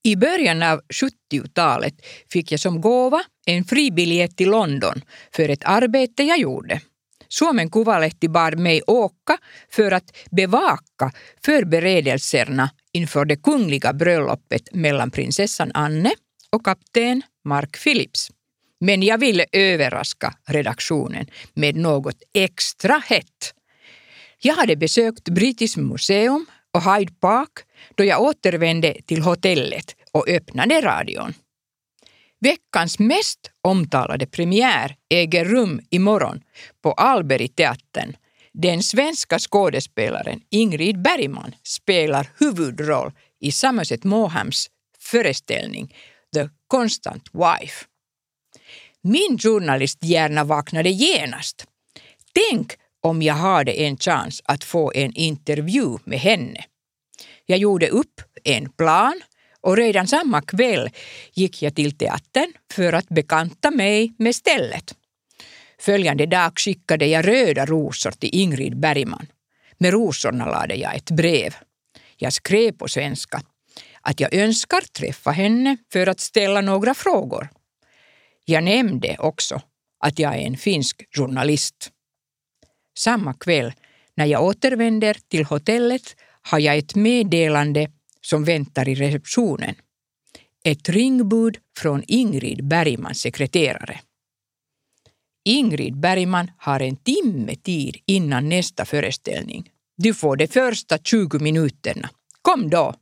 I 0.02 0.16
början 0.16 0.62
av 0.62 0.80
70-talet 0.88 1.94
fick 2.32 2.52
jag 2.52 2.60
som 2.60 2.80
gåva 2.80 3.22
en 3.46 3.64
fribiljett 3.64 4.36
till 4.36 4.50
London 4.50 5.02
för 5.32 5.48
ett 5.48 5.64
arbete 5.64 6.22
jag 6.22 6.38
gjorde. 6.38 6.80
Suomen 7.28 7.70
Kuvalehti 7.70 8.28
bad 8.28 8.58
mig 8.58 8.82
åka 8.86 9.38
för 9.70 9.92
att 9.92 10.16
bevaka 10.30 11.12
förberedelserna 11.44 12.70
inför 12.92 13.24
det 13.24 13.36
kungliga 13.36 13.92
bröllopet 13.92 14.74
mellan 14.74 15.10
prinsessan 15.10 15.70
Anne 15.74 16.10
och 16.50 16.64
kapten 16.64 17.22
Mark 17.44 17.82
Phillips. 17.82 18.30
Men 18.80 19.02
jag 19.02 19.18
ville 19.18 19.46
överraska 19.52 20.34
redaktionen 20.46 21.26
med 21.54 21.76
något 21.76 22.22
extra 22.34 23.02
hett. 23.06 23.54
Jag 24.38 24.54
hade 24.54 24.76
besökt 24.76 25.28
British 25.28 25.76
Museum 25.76 26.46
och 26.74 26.94
Hyde 26.94 27.12
Park 27.20 27.50
då 27.94 28.04
jag 28.04 28.22
återvände 28.22 28.96
till 29.06 29.22
hotellet 29.22 29.96
och 30.12 30.28
öppnade 30.28 30.80
radion. 30.80 31.34
Veckans 32.40 32.98
mest 32.98 33.50
omtalade 33.62 34.26
premiär 34.26 34.96
äger 35.08 35.44
rum 35.44 35.80
imorgon 35.90 36.40
på 36.82 36.92
Alberiteatern. 36.92 38.16
Den 38.62 38.82
svenska 38.82 39.38
skådespelaren 39.38 40.40
Ingrid 40.50 41.02
Bergman 41.02 41.54
spelar 41.62 42.30
huvudroll 42.38 43.12
i 43.40 43.52
Somerset 43.52 44.04
Mohams 44.04 44.70
föreställning 44.98 45.94
The 46.34 46.48
Constant 46.66 47.24
Wife. 47.32 47.84
Min 49.02 49.38
journalisthjärna 49.38 50.44
vaknade 50.44 50.90
genast. 50.90 51.64
Tänk 52.50 52.72
om 53.02 53.22
jag 53.22 53.34
hade 53.34 53.72
en 53.72 53.96
chans 53.96 54.42
att 54.44 54.64
få 54.64 54.92
en 54.94 55.14
intervju 55.14 55.98
med 56.04 56.18
henne. 56.18 56.64
Jag 57.46 57.58
gjorde 57.58 57.88
upp 57.88 58.22
en 58.44 58.72
plan 58.72 59.20
och 59.60 59.76
redan 59.76 60.06
samma 60.06 60.42
kväll 60.42 60.90
gick 61.32 61.62
jag 61.62 61.74
till 61.74 61.98
teatern 61.98 62.52
för 62.72 62.92
att 62.92 63.08
bekanta 63.08 63.70
mig 63.70 64.14
med 64.18 64.36
stället. 64.36 64.94
Följande 65.80 66.26
dag 66.26 66.58
skickade 66.58 67.06
jag 67.06 67.28
röda 67.28 67.66
rosor 67.66 68.10
till 68.10 68.30
Ingrid 68.32 68.80
Bergman. 68.80 69.26
Med 69.78 69.92
rosorna 69.92 70.46
lade 70.46 70.74
jag 70.74 70.96
ett 70.96 71.10
brev. 71.10 71.54
Jag 72.16 72.32
skrev 72.32 72.72
på 72.72 72.88
svenska 72.88 73.42
att 74.00 74.20
jag 74.20 74.34
önskar 74.34 74.80
träffa 74.80 75.30
henne 75.30 75.76
för 75.92 76.06
att 76.06 76.20
ställa 76.20 76.60
några 76.60 76.94
frågor. 76.94 77.48
Jag 78.44 78.64
nämnde 78.64 79.16
också 79.18 79.62
att 80.04 80.18
jag 80.18 80.34
är 80.34 80.46
en 80.46 80.56
finsk 80.56 81.04
journalist. 81.16 81.90
Samma 82.98 83.34
kväll 83.34 83.72
när 84.14 84.26
jag 84.26 84.44
återvänder 84.44 85.16
till 85.28 85.44
hotellet 85.44 86.16
har 86.42 86.58
jag 86.58 86.78
ett 86.78 86.94
meddelande 86.94 87.90
som 88.20 88.44
väntar 88.44 88.88
i 88.88 88.94
receptionen. 88.94 89.74
Ett 90.64 90.88
ringbud 90.88 91.58
från 91.78 92.04
Ingrid 92.06 92.64
Bergmans 92.64 93.20
sekreterare. 93.20 94.00
Ingrid 95.44 96.00
Bergman 96.00 96.50
har 96.58 96.80
en 96.80 96.96
timme 96.96 97.56
tid 97.56 97.96
innan 98.06 98.48
nästa 98.48 98.84
föreställning. 98.84 99.70
Du 99.96 100.14
får 100.14 100.36
de 100.36 100.46
första 100.46 100.98
20 100.98 101.38
minuterna. 101.38 102.10
Kom 102.42 102.70
då! 102.70 102.94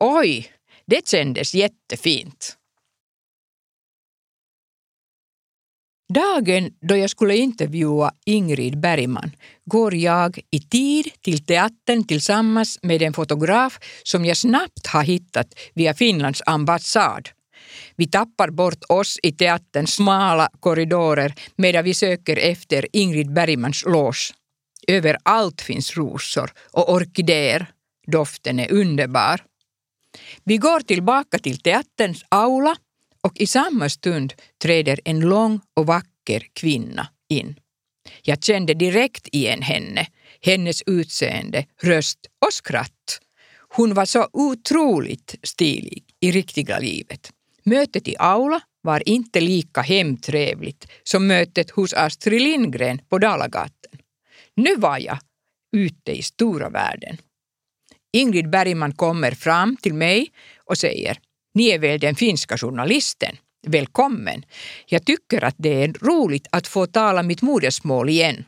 Oj, 0.00 0.52
det 0.86 1.08
kändes 1.08 1.54
jättefint. 1.54 2.56
Dagen 6.14 6.70
då 6.80 6.96
jag 6.96 7.10
skulle 7.10 7.36
intervjua 7.36 8.12
Ingrid 8.24 8.80
Bergman 8.80 9.30
går 9.64 9.94
jag 9.94 10.38
i 10.50 10.60
tid 10.60 11.06
till 11.20 11.44
teatern 11.44 12.06
tillsammans 12.06 12.78
med 12.82 13.02
en 13.02 13.12
fotograf 13.12 13.78
som 14.02 14.24
jag 14.24 14.36
snabbt 14.36 14.86
har 14.86 15.02
hittat 15.02 15.54
via 15.74 15.94
Finlands 15.94 16.42
ambassad. 16.46 17.28
Vi 17.96 18.06
tappar 18.06 18.50
bort 18.50 18.84
oss 18.88 19.18
i 19.22 19.32
teaterns 19.32 19.94
smala 19.94 20.48
korridorer 20.60 21.34
medan 21.56 21.84
vi 21.84 21.94
söker 21.94 22.36
efter 22.36 22.86
Ingrid 22.92 23.32
Bergmans 23.32 23.84
lås. 23.86 24.34
Överallt 24.88 25.60
finns 25.60 25.96
rosor 25.96 26.52
och 26.72 26.92
orkidéer. 26.92 27.66
Doften 28.06 28.60
är 28.60 28.72
underbar. 28.72 29.44
Vi 30.44 30.56
går 30.56 30.80
tillbaka 30.80 31.38
till 31.38 31.58
teaterns 31.58 32.24
aula 32.28 32.76
och 33.20 33.36
i 33.36 33.46
samma 33.46 33.88
stund 33.88 34.32
träder 34.62 35.00
en 35.04 35.20
lång 35.20 35.60
och 35.74 35.86
vacker 35.86 36.46
kvinna 36.52 37.08
in. 37.28 37.56
Jag 38.22 38.44
kände 38.44 38.74
direkt 38.74 39.28
igen 39.32 39.62
henne, 39.62 40.06
hennes 40.40 40.82
utseende, 40.86 41.66
röst 41.82 42.18
och 42.46 42.52
skratt. 42.52 43.20
Hon 43.68 43.94
var 43.94 44.04
så 44.04 44.28
otroligt 44.32 45.34
stilig 45.42 46.04
i 46.20 46.30
riktiga 46.30 46.78
livet. 46.78 47.30
Mötet 47.66 48.08
i 48.08 48.16
aula 48.18 48.60
var 48.82 49.08
inte 49.08 49.40
lika 49.40 49.80
hemtrevligt 49.80 50.86
som 51.02 51.26
mötet 51.26 51.70
hos 51.70 51.92
Astrid 51.94 52.42
Lindgren 52.42 52.98
på 53.08 53.18
Dalagatan. 53.18 53.92
Nu 54.54 54.76
var 54.76 54.98
jag 54.98 55.18
ute 55.76 56.12
i 56.12 56.22
stora 56.22 56.68
världen. 56.68 57.16
Ingrid 58.12 58.50
Bergman 58.50 58.92
kommer 58.92 59.30
fram 59.30 59.76
till 59.76 59.94
mig 59.94 60.28
och 60.64 60.78
säger 60.78 61.18
ni 61.54 61.68
är 61.68 61.78
väl 61.78 62.00
den 62.00 62.14
finska 62.14 62.58
journalisten? 62.58 63.36
Välkommen! 63.66 64.44
Jag 64.86 65.06
tycker 65.06 65.44
att 65.44 65.54
det 65.58 65.82
är 65.82 65.92
roligt 65.92 66.46
att 66.52 66.66
få 66.66 66.86
tala 66.86 67.22
mitt 67.22 67.42
modersmål 67.42 68.08
igen. 68.08 68.44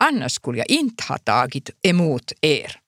Annars 0.00 0.32
skulle 0.32 0.58
jag 0.58 0.70
inte 0.70 1.04
ha 1.04 1.18
tagit 1.18 1.70
emot 1.82 2.32
er. 2.40 2.80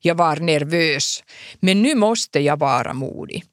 Jag 0.00 0.14
var 0.14 0.36
nervös, 0.36 1.24
men 1.60 1.82
nu 1.82 1.94
måste 1.94 2.40
jag 2.40 2.58
vara 2.58 2.94
modig. 2.94 3.44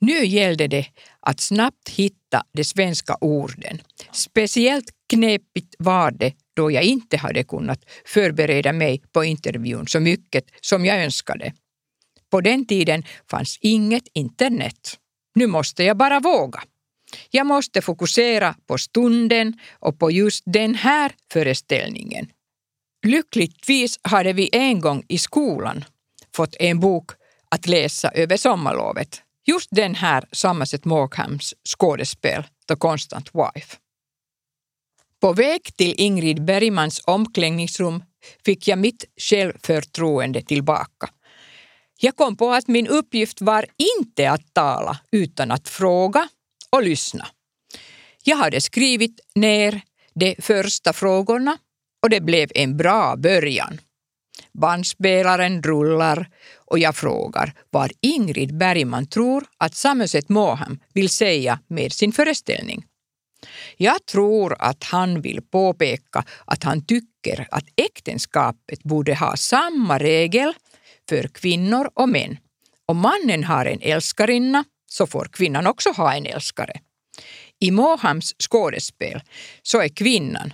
Nu 0.00 0.24
gällde 0.24 0.66
det 0.66 0.86
att 1.20 1.40
snabbt 1.40 1.88
hitta 1.88 2.44
de 2.52 2.64
svenska 2.64 3.16
orden. 3.20 3.78
Speciellt 4.12 4.90
knepigt 5.10 5.74
var 5.78 6.10
det 6.10 6.34
då 6.54 6.70
jag 6.70 6.82
inte 6.82 7.16
hade 7.16 7.44
kunnat 7.44 7.84
förbereda 8.04 8.72
mig 8.72 9.02
på 9.12 9.24
intervjun 9.24 9.86
så 9.86 10.00
mycket 10.00 10.44
som 10.60 10.84
jag 10.84 11.04
önskade. 11.04 11.52
På 12.30 12.40
den 12.40 12.66
tiden 12.66 13.04
fanns 13.30 13.58
inget 13.60 14.08
internet. 14.14 14.98
Nu 15.34 15.46
måste 15.46 15.84
jag 15.84 15.96
bara 15.96 16.20
våga. 16.20 16.62
Jag 17.30 17.46
måste 17.46 17.82
fokusera 17.82 18.54
på 18.66 18.78
stunden 18.78 19.58
och 19.78 19.98
på 19.98 20.10
just 20.10 20.42
den 20.46 20.74
här 20.74 21.12
föreställningen. 21.32 22.30
Lyckligtvis 23.06 23.98
hade 24.02 24.32
vi 24.32 24.48
en 24.52 24.80
gång 24.80 25.04
i 25.08 25.18
skolan 25.18 25.84
fått 26.36 26.56
en 26.58 26.80
bok 26.80 27.10
att 27.48 27.66
läsa 27.66 28.08
över 28.08 28.36
sommarlovet. 28.36 29.22
Just 29.50 29.68
den 29.70 29.94
här 29.94 30.24
Somerset 30.32 30.84
Maughams 30.84 31.54
skådespel 31.64 32.44
The 32.68 32.76
Constant 32.76 33.30
Wife. 33.34 33.76
På 35.20 35.32
väg 35.32 35.76
till 35.76 35.94
Ingrid 35.96 36.44
Bergmans 36.44 37.00
omklädningsrum 37.04 38.02
fick 38.44 38.68
jag 38.68 38.78
mitt 38.78 39.04
självförtroende 39.16 40.42
tillbaka. 40.42 41.10
Jag 42.00 42.16
kom 42.16 42.36
på 42.36 42.52
att 42.52 42.68
min 42.68 42.86
uppgift 42.86 43.40
var 43.40 43.66
inte 43.98 44.30
att 44.30 44.54
tala 44.54 45.00
utan 45.12 45.50
att 45.50 45.68
fråga 45.68 46.28
och 46.70 46.82
lyssna. 46.82 47.26
Jag 48.24 48.36
hade 48.36 48.60
skrivit 48.60 49.20
ner 49.34 49.80
de 50.14 50.36
första 50.38 50.92
frågorna 50.92 51.58
och 52.02 52.10
det 52.10 52.20
blev 52.20 52.50
en 52.54 52.76
bra 52.76 53.16
början. 53.16 53.80
Bandspelaren 54.52 55.62
rullar 55.62 56.28
och 56.56 56.78
jag 56.78 56.96
frågar 56.96 57.52
vad 57.70 57.92
Ingrid 58.00 58.58
Bergman 58.58 59.06
tror 59.06 59.44
att 59.58 59.74
Samuset 59.74 60.28
Moham 60.28 60.80
vill 60.94 61.08
säga 61.08 61.58
med 61.66 61.92
sin 61.92 62.12
föreställning. 62.12 62.84
Jag 63.76 64.06
tror 64.06 64.56
att 64.58 64.84
han 64.84 65.20
vill 65.20 65.42
påpeka 65.42 66.24
att 66.44 66.62
han 66.62 66.84
tycker 66.84 67.48
att 67.50 67.64
äktenskapet 67.76 68.82
borde 68.82 69.14
ha 69.14 69.36
samma 69.36 69.98
regel 69.98 70.54
för 71.08 71.28
kvinnor 71.28 71.90
och 71.94 72.08
män. 72.08 72.36
Om 72.86 72.98
mannen 72.98 73.44
har 73.44 73.66
en 73.66 73.80
älskarinna 73.82 74.64
så 74.86 75.06
får 75.06 75.24
kvinnan 75.24 75.66
också 75.66 75.90
ha 75.90 76.14
en 76.14 76.26
älskare. 76.26 76.80
I 77.58 77.70
Mohams 77.70 78.34
skådespel 78.38 79.22
så 79.62 79.80
är 79.80 79.88
kvinnan, 79.88 80.52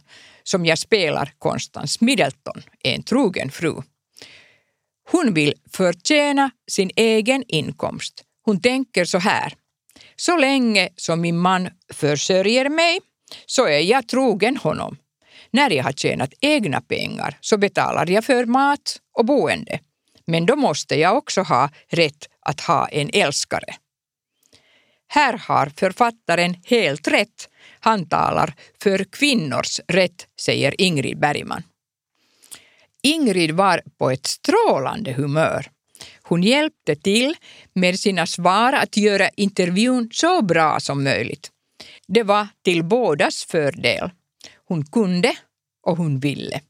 som 0.49 0.67
jag 0.67 0.79
spelar 0.79 1.33
Konstans 1.39 2.01
Middleton, 2.01 2.63
en 2.83 3.03
trogen 3.03 3.51
fru. 3.51 3.83
Hon 5.11 5.35
vill 5.35 5.55
förtjäna 5.73 6.51
sin 6.71 6.91
egen 6.97 7.45
inkomst. 7.49 8.25
Hon 8.45 8.61
tänker 8.61 9.05
så 9.05 9.19
här. 9.19 9.53
Så 10.17 10.37
länge 10.37 10.89
som 10.97 11.21
min 11.21 11.39
man 11.39 11.69
försörjer 11.93 12.69
mig 12.69 13.01
så 13.47 13.67
är 13.67 13.81
jag 13.81 14.09
trogen 14.09 14.57
honom. 14.57 14.97
När 15.51 15.71
jag 15.71 15.85
har 15.85 15.93
tjänat 15.93 16.35
egna 16.41 16.81
pengar 16.81 17.39
så 17.41 17.59
betalar 17.59 18.11
jag 18.11 18.25
för 18.25 18.45
mat 18.45 19.01
och 19.19 19.25
boende. 19.25 19.81
Men 20.27 20.47
då 20.47 20.57
måste 20.57 20.95
jag 20.95 21.17
också 21.17 21.43
ha 21.43 21.71
rätt 21.89 22.29
att 22.41 22.61
ha 22.61 22.89
en 22.89 23.11
älskare. 23.13 23.75
Här 25.09 25.39
har 25.39 25.67
författaren 25.67 26.57
helt 26.65 27.09
rätt. 27.09 27.49
Han 27.87 28.09
talar 28.09 28.55
för 28.83 29.05
kvinnors 29.05 29.81
rätt, 29.88 30.27
säger 30.40 30.81
Ingrid 30.81 31.18
Bergman. 31.18 31.62
Ingrid 33.03 33.51
var 33.51 33.83
på 33.99 34.11
ett 34.11 34.27
strålande 34.27 35.12
humör. 35.12 35.70
Hon 36.22 36.42
hjälpte 36.42 36.96
till 36.96 37.35
med 37.72 38.01
sina 38.01 38.27
svar 38.27 38.72
att 38.72 38.96
göra 38.96 39.29
intervjun 39.29 40.09
så 40.12 40.42
bra 40.42 40.81
som 40.81 41.05
möjligt. 41.05 41.51
Det 42.09 42.22
var 42.22 42.49
till 42.64 42.85
bådas 42.85 43.44
fördel. 43.44 44.11
Hon 44.68 44.87
kunde 44.87 45.37
och 45.83 45.96
hon 45.96 46.20
ville. 46.20 46.61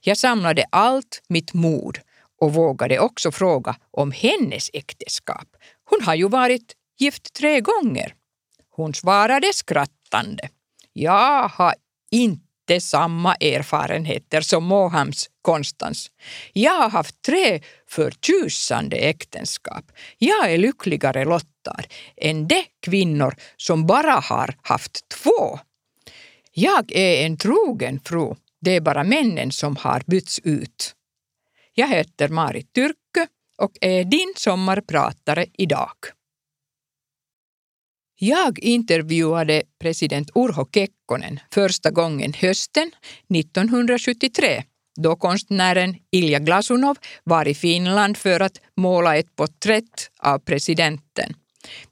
Jag 0.00 0.18
samlade 0.18 0.64
allt 0.70 1.22
mitt 1.28 1.54
mod 1.54 1.98
och 2.40 2.54
vågade 2.54 2.98
också 2.98 3.32
fråga 3.32 3.76
om 3.90 4.12
hennes 4.12 4.70
äktenskap. 4.72 5.48
Hon 5.84 6.02
har 6.02 6.14
ju 6.14 6.28
varit 6.28 6.72
gift 6.98 7.32
tre 7.32 7.60
gånger. 7.60 8.14
Hon 8.70 8.94
svarade 8.94 9.52
skrattande. 9.52 10.48
Jag 10.98 11.48
har 11.48 11.74
inte 12.10 12.80
samma 12.80 13.34
erfarenheter 13.34 14.40
som 14.40 14.64
Mohams 14.64 15.30
Konstans. 15.42 16.10
Jag 16.52 16.72
har 16.72 16.90
haft 16.90 17.22
tre 17.22 17.60
förtjusande 17.88 18.96
äktenskap. 18.96 19.84
Jag 20.18 20.52
är 20.52 20.58
lyckligare 20.58 21.24
lottad 21.24 21.82
än 22.16 22.48
de 22.48 22.64
kvinnor 22.82 23.34
som 23.56 23.86
bara 23.86 24.12
har 24.12 24.54
haft 24.62 25.08
två. 25.08 25.58
Jag 26.52 26.92
är 26.92 27.26
en 27.26 27.36
trogen 27.36 28.00
fru. 28.04 28.34
Det 28.60 28.70
är 28.70 28.80
bara 28.80 29.04
männen 29.04 29.52
som 29.52 29.76
har 29.76 30.02
bytts 30.06 30.40
ut. 30.44 30.94
Jag 31.74 31.88
heter 31.88 32.28
Marit 32.28 32.72
Tyrkö 32.72 33.26
och 33.58 33.72
är 33.80 34.04
din 34.04 34.32
sommarpratare 34.36 35.46
idag. 35.52 35.96
Jag 38.18 38.58
intervjuade 38.58 39.62
president 39.80 40.30
Urho 40.34 40.66
Kekkonen 40.74 41.40
första 41.50 41.90
gången 41.90 42.32
hösten 42.32 42.90
1973 43.34 44.62
då 44.96 45.16
konstnären 45.16 45.96
Ilja 46.10 46.38
Glasunov 46.38 46.96
var 47.24 47.48
i 47.48 47.54
Finland 47.54 48.16
för 48.16 48.40
att 48.40 48.60
måla 48.76 49.16
ett 49.16 49.36
porträtt 49.36 50.10
av 50.18 50.38
presidenten. 50.38 51.34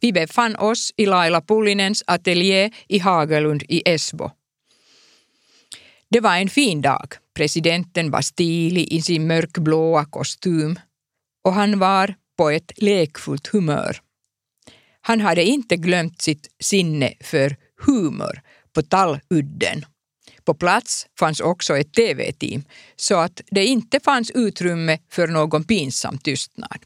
Vi 0.01 0.13
befann 0.13 0.57
oss 0.57 0.93
i 0.97 1.07
Laila 1.07 1.41
Pullinens 1.41 2.05
ateljé 2.07 2.71
i 2.89 2.99
Hagelund 2.99 3.63
i 3.69 3.83
Esbo. 3.85 4.31
Det 6.11 6.21
var 6.21 6.37
en 6.37 6.49
fin 6.49 6.83
dag. 6.83 7.15
Presidenten 7.35 8.11
var 8.11 8.23
stilig 8.23 8.93
i 8.93 9.03
sin 9.03 9.27
mörkblåa 9.27 10.05
kostym 10.05 10.79
och 11.45 11.53
han 11.53 11.79
var 11.79 12.15
på 12.37 12.51
ett 12.51 12.73
lekfullt 12.77 13.47
humör. 13.47 14.04
Han 15.07 15.21
hade 15.21 15.45
inte 15.45 15.77
glömt 15.77 16.23
sitt 16.23 16.49
sinne 16.61 17.13
för 17.21 17.57
humor 17.87 18.41
på 18.75 18.83
Talludden. 18.83 19.85
På 20.45 20.55
plats 20.55 21.07
fanns 21.19 21.41
också 21.41 21.77
ett 21.77 21.93
tv-team 21.95 22.65
så 22.97 23.17
att 23.17 23.41
det 23.51 23.65
inte 23.65 24.01
fanns 24.01 24.31
utrymme 24.31 24.99
för 25.11 25.29
någon 25.29 25.65
pinsam 25.65 26.19
tystnad. 26.19 26.79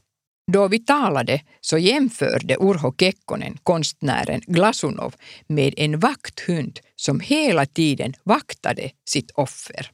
Då 0.52 0.68
vi 0.68 0.78
talade 0.78 1.40
så 1.60 1.78
jämförde 1.78 2.56
Urho 2.60 2.94
Kekkonen 2.98 3.58
konstnären 3.62 4.40
Glasunov 4.46 5.14
med 5.46 5.74
en 5.76 6.00
vakthund 6.00 6.80
som 6.96 7.20
hela 7.20 7.66
tiden 7.66 8.14
vaktade 8.24 8.90
sitt 9.04 9.30
offer. 9.30 9.90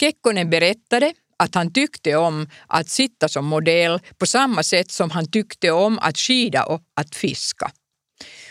Kekkonen 0.00 0.50
berättade 0.50 1.12
att 1.38 1.54
han 1.54 1.72
tyckte 1.72 2.16
om 2.16 2.48
att 2.66 2.88
sitta 2.88 3.28
som 3.28 3.44
modell 3.44 4.00
på 4.18 4.26
samma 4.26 4.62
sätt 4.62 4.90
som 4.90 5.10
han 5.10 5.30
tyckte 5.30 5.70
om 5.70 5.98
att 5.98 6.18
skida 6.18 6.64
och 6.64 6.82
att 6.94 7.14
fiska. 7.14 7.70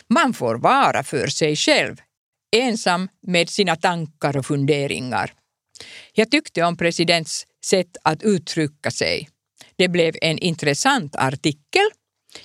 Man 0.10 0.34
får 0.34 0.56
vara 0.56 1.04
för 1.04 1.28
sig 1.28 1.56
själv, 1.56 1.95
ensam 2.56 3.10
med 3.28 3.50
sina 3.50 3.76
tankar 3.76 4.38
och 4.38 4.45
funderingar. 4.45 5.34
Jag 6.13 6.32
tyckte 6.32 6.63
om 6.63 6.78
presidents 6.78 7.45
sätt 7.65 7.98
att 8.04 8.24
uttrycka 8.24 8.91
sig. 8.91 9.30
Det 9.76 9.88
blev 9.88 10.15
en 10.21 10.38
intressant 10.39 11.15
artikel. 11.15 11.89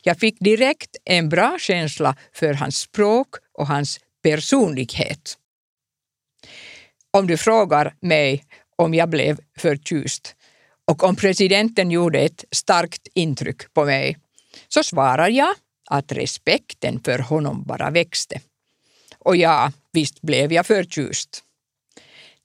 Jag 0.02 0.18
fick 0.18 0.36
direkt 0.40 0.96
en 1.04 1.28
bra 1.28 1.56
känsla 1.60 2.16
för 2.32 2.54
hans 2.54 2.78
språk 2.78 3.28
och 3.58 3.66
hans 3.66 4.00
personlighet. 4.22 5.36
Om 7.12 7.26
du 7.26 7.36
frågar 7.36 7.94
mig 8.00 8.44
om 8.80 8.94
jag 8.94 9.08
blev 9.08 9.38
förtjust 9.58 10.34
och 10.84 11.04
om 11.04 11.16
presidenten 11.16 11.90
gjorde 11.90 12.18
ett 12.20 12.44
starkt 12.50 13.08
intryck 13.14 13.74
på 13.74 13.84
mig, 13.84 14.16
så 14.68 14.82
svarar 14.82 15.28
jag 15.28 15.54
att 15.90 16.12
respekten 16.12 17.00
för 17.04 17.18
honom 17.18 17.62
bara 17.66 17.90
växte. 17.90 18.40
Och 19.18 19.36
ja, 19.36 19.72
visst 19.92 20.22
blev 20.22 20.52
jag 20.52 20.66
förtjust. 20.66 21.44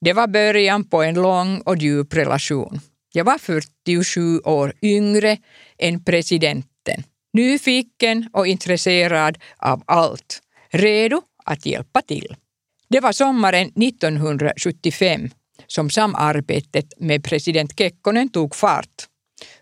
Det 0.00 0.12
var 0.12 0.26
början 0.26 0.84
på 0.84 1.02
en 1.02 1.14
lång 1.14 1.60
och 1.60 1.76
djup 1.76 2.14
relation. 2.14 2.80
Jag 3.12 3.24
var 3.24 3.38
47 3.38 4.38
år 4.38 4.72
yngre 4.82 5.38
än 5.78 6.04
presidenten, 6.04 7.02
nyfiken 7.32 8.30
och 8.32 8.46
intresserad 8.46 9.38
av 9.56 9.82
allt, 9.86 10.40
redo 10.70 11.22
att 11.44 11.66
hjälpa 11.66 12.02
till. 12.02 12.36
Det 12.88 13.00
var 13.00 13.12
sommaren 13.12 13.68
1975 13.68 15.30
som 15.66 15.90
samarbetet 15.90 16.92
med 16.96 17.24
president 17.24 17.78
Kekkonen 17.78 18.28
tog 18.28 18.54
fart. 18.54 19.06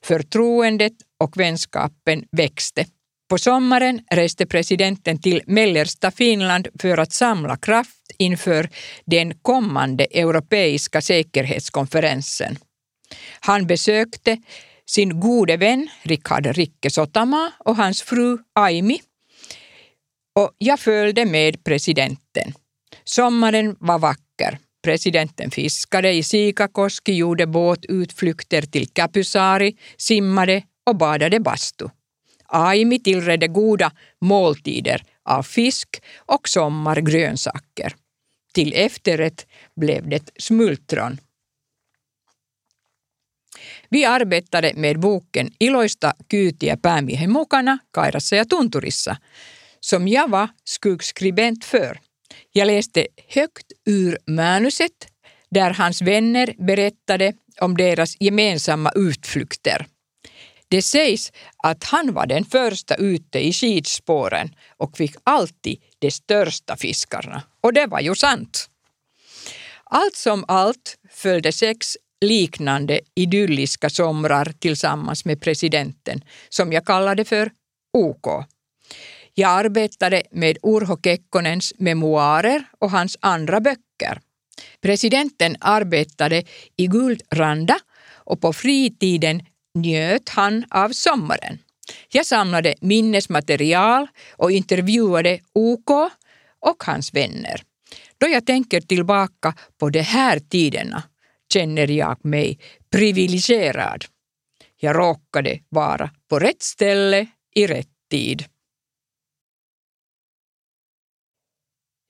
Förtroendet 0.03 0.93
och 1.21 1.37
vänskapen 1.37 2.25
växte. 2.33 2.87
På 3.29 3.39
sommaren 3.39 4.01
reste 4.11 4.47
presidenten 4.47 5.21
till 5.21 5.43
mellersta 5.47 6.11
Finland 6.11 6.69
för 6.81 6.99
att 6.99 7.13
samla 7.13 7.57
kraft 7.57 8.13
inför 8.19 8.69
den 9.05 9.35
kommande 9.35 10.05
europeiska 10.05 11.01
säkerhetskonferensen. 11.01 12.57
Han 13.41 13.67
besökte 13.67 14.39
sin 14.87 15.21
gode 15.21 15.57
vän 15.57 15.89
Richard 16.03 16.47
Rikke 16.47 16.91
Sotama 16.91 17.53
och 17.59 17.77
hans 17.77 18.03
fru 18.03 18.39
Aimi 18.53 19.01
och 20.35 20.51
jag 20.59 20.81
följde 20.81 21.25
med 21.25 21.65
presidenten. 21.65 22.53
Sommaren 23.05 23.77
var 23.81 23.99
vacker. 23.99 24.24
Presidenten 24.85 25.51
fiskade 25.51 26.13
i 26.13 26.23
Sikakoski, 26.23 27.13
gjorde 27.13 27.47
båtutflykter 27.47 28.63
till 28.63 28.89
Kapusari, 28.89 29.77
simmade 29.97 30.63
och 30.87 30.97
badade 30.97 31.41
bastu. 31.41 31.89
Aimi 32.47 32.99
tillredde 32.99 33.49
goda 33.49 33.93
måltider 34.21 35.03
av 35.23 35.43
fisk 35.43 35.89
och 36.17 36.49
sommargrönsaker. 36.49 37.95
Till 38.55 38.73
efterrätt 38.73 39.47
blev 39.77 40.09
det 40.09 40.31
smultron. 40.39 41.19
Vi 43.89 44.05
arbetade 44.05 44.73
med 44.75 45.01
boken 45.01 45.51
Iloista 45.59 46.15
kyytiä 46.31 46.77
päämiehen 46.77 47.33
mukana 47.33 47.79
Kairassa 47.91 48.37
ja 48.37 48.45
Tunturissa, 48.45 49.17
som 49.81 50.09
jag 50.09 50.31
var 50.31 50.49
skuggskribent 50.65 51.65
för. 51.65 51.99
Jag 52.53 52.67
läste 52.67 53.07
högt 53.29 53.73
ur 53.87 54.19
manuset 54.27 55.09
där 55.51 55.71
hans 55.71 56.03
vänner 56.03 56.55
berättade 56.59 57.33
om 57.61 57.77
deras 57.77 58.17
gemensamma 58.21 58.93
utflykter. 58.95 59.87
Det 60.69 60.83
sägs 60.83 61.33
att 61.63 61.85
han 61.85 62.13
var 62.13 62.27
den 62.27 62.45
första 62.45 62.95
ute 62.95 63.47
i 63.47 63.53
skidspåren 63.53 64.55
och 64.77 64.97
fick 64.97 65.15
alltid 65.25 65.81
de 65.99 66.11
största 66.11 66.77
fiskarna. 66.77 67.43
Och 67.61 67.73
det 67.73 67.87
var 67.87 68.01
ju 68.01 68.15
sant. 68.15 68.71
Allt 69.85 70.17
som 70.17 70.45
allt 70.49 70.97
följde 71.11 71.53
sex 71.53 71.97
liknande 72.21 73.01
idylliska 73.15 73.91
somrar 73.91 74.53
tillsammans 74.59 75.25
med 75.25 75.41
presidenten, 75.41 76.25
som 76.49 76.73
jag 76.73 76.87
kallade 76.87 77.25
för 77.25 77.51
OK. 77.93 78.27
Jag 79.35 79.51
arbetade 79.51 80.23
med 80.31 80.59
Urho 80.63 80.99
Kekkonens 81.05 81.73
memoarer 81.79 82.65
och 82.79 82.91
hans 82.91 83.17
andra 83.21 83.61
böcker. 83.61 84.21
Presidenten 84.81 85.57
arbetade 85.61 86.43
i 86.77 86.87
Guldranda 86.87 87.79
och 88.15 88.41
på 88.41 88.53
fritiden 88.53 89.43
njöt 89.75 90.29
han 90.29 90.65
av 90.71 90.89
sommaren. 90.89 91.59
Jag 92.09 92.27
samlade 92.27 92.75
minnesmaterial 92.81 94.07
och 94.37 94.53
intervjuade 94.53 95.41
OK 95.53 95.91
och 96.61 96.85
hans 96.85 97.15
vänner. 97.15 97.63
Då 98.19 98.29
jag 98.29 98.47
tänker 98.47 98.81
tillbaka 98.81 99.55
på 99.79 99.91
de 99.91 100.01
här 100.01 100.39
tiderna 100.39 101.03
känner 101.53 101.91
jag 101.91 102.25
mig 102.25 102.59
privilegierad. 102.91 104.05
Jag 104.81 104.97
råkade 104.97 105.61
vara 105.69 106.11
på 106.29 106.39
rätt 106.39 106.63
ställe 106.63 107.27
i 107.55 107.67
rätt 107.67 107.89
tid. 108.11 108.45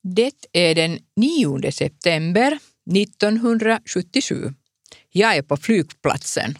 Det 0.07 0.47
är 0.53 0.75
den 0.75 0.99
9 1.17 1.73
september 1.73 2.59
1977. 2.97 4.55
Jag 5.11 5.37
är 5.37 5.43
på 5.43 5.57
flygplatsen. 5.57 6.59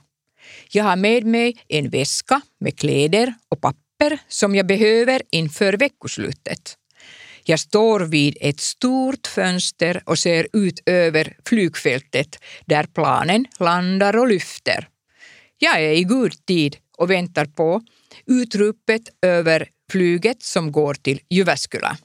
Jag 0.71 0.85
har 0.85 0.97
med 0.97 1.25
mig 1.25 1.57
en 1.69 1.91
väska 1.91 2.41
med 2.61 2.79
kläder 2.79 3.35
och 3.49 3.61
papper 3.61 4.19
som 4.29 4.55
jag 4.55 4.67
behöver 4.67 5.23
inför 5.31 5.73
veckoslutet. 5.73 6.77
Jag 7.45 7.61
står 7.61 8.01
vid 8.01 8.37
ett 8.41 8.61
stort 8.61 9.27
fönster 9.27 10.03
och 10.07 10.19
ser 10.19 10.49
ut 10.53 10.81
över 10.87 11.37
flygfältet 11.47 12.39
där 12.67 12.85
planen 12.85 13.47
landar 13.59 14.17
och 14.17 14.29
lyfter. 14.29 14.89
Jag 15.59 15.83
är 15.83 15.93
i 15.93 16.03
god 16.03 16.47
tid 16.47 16.77
och 16.99 17.11
väntar 17.11 17.45
på 17.45 17.83
utropet 18.27 19.03
över 19.23 19.69
flyget 19.93 20.43
som 20.43 20.73
går 20.73 20.95
till 20.95 21.21
Jyväskylä. 21.31 21.97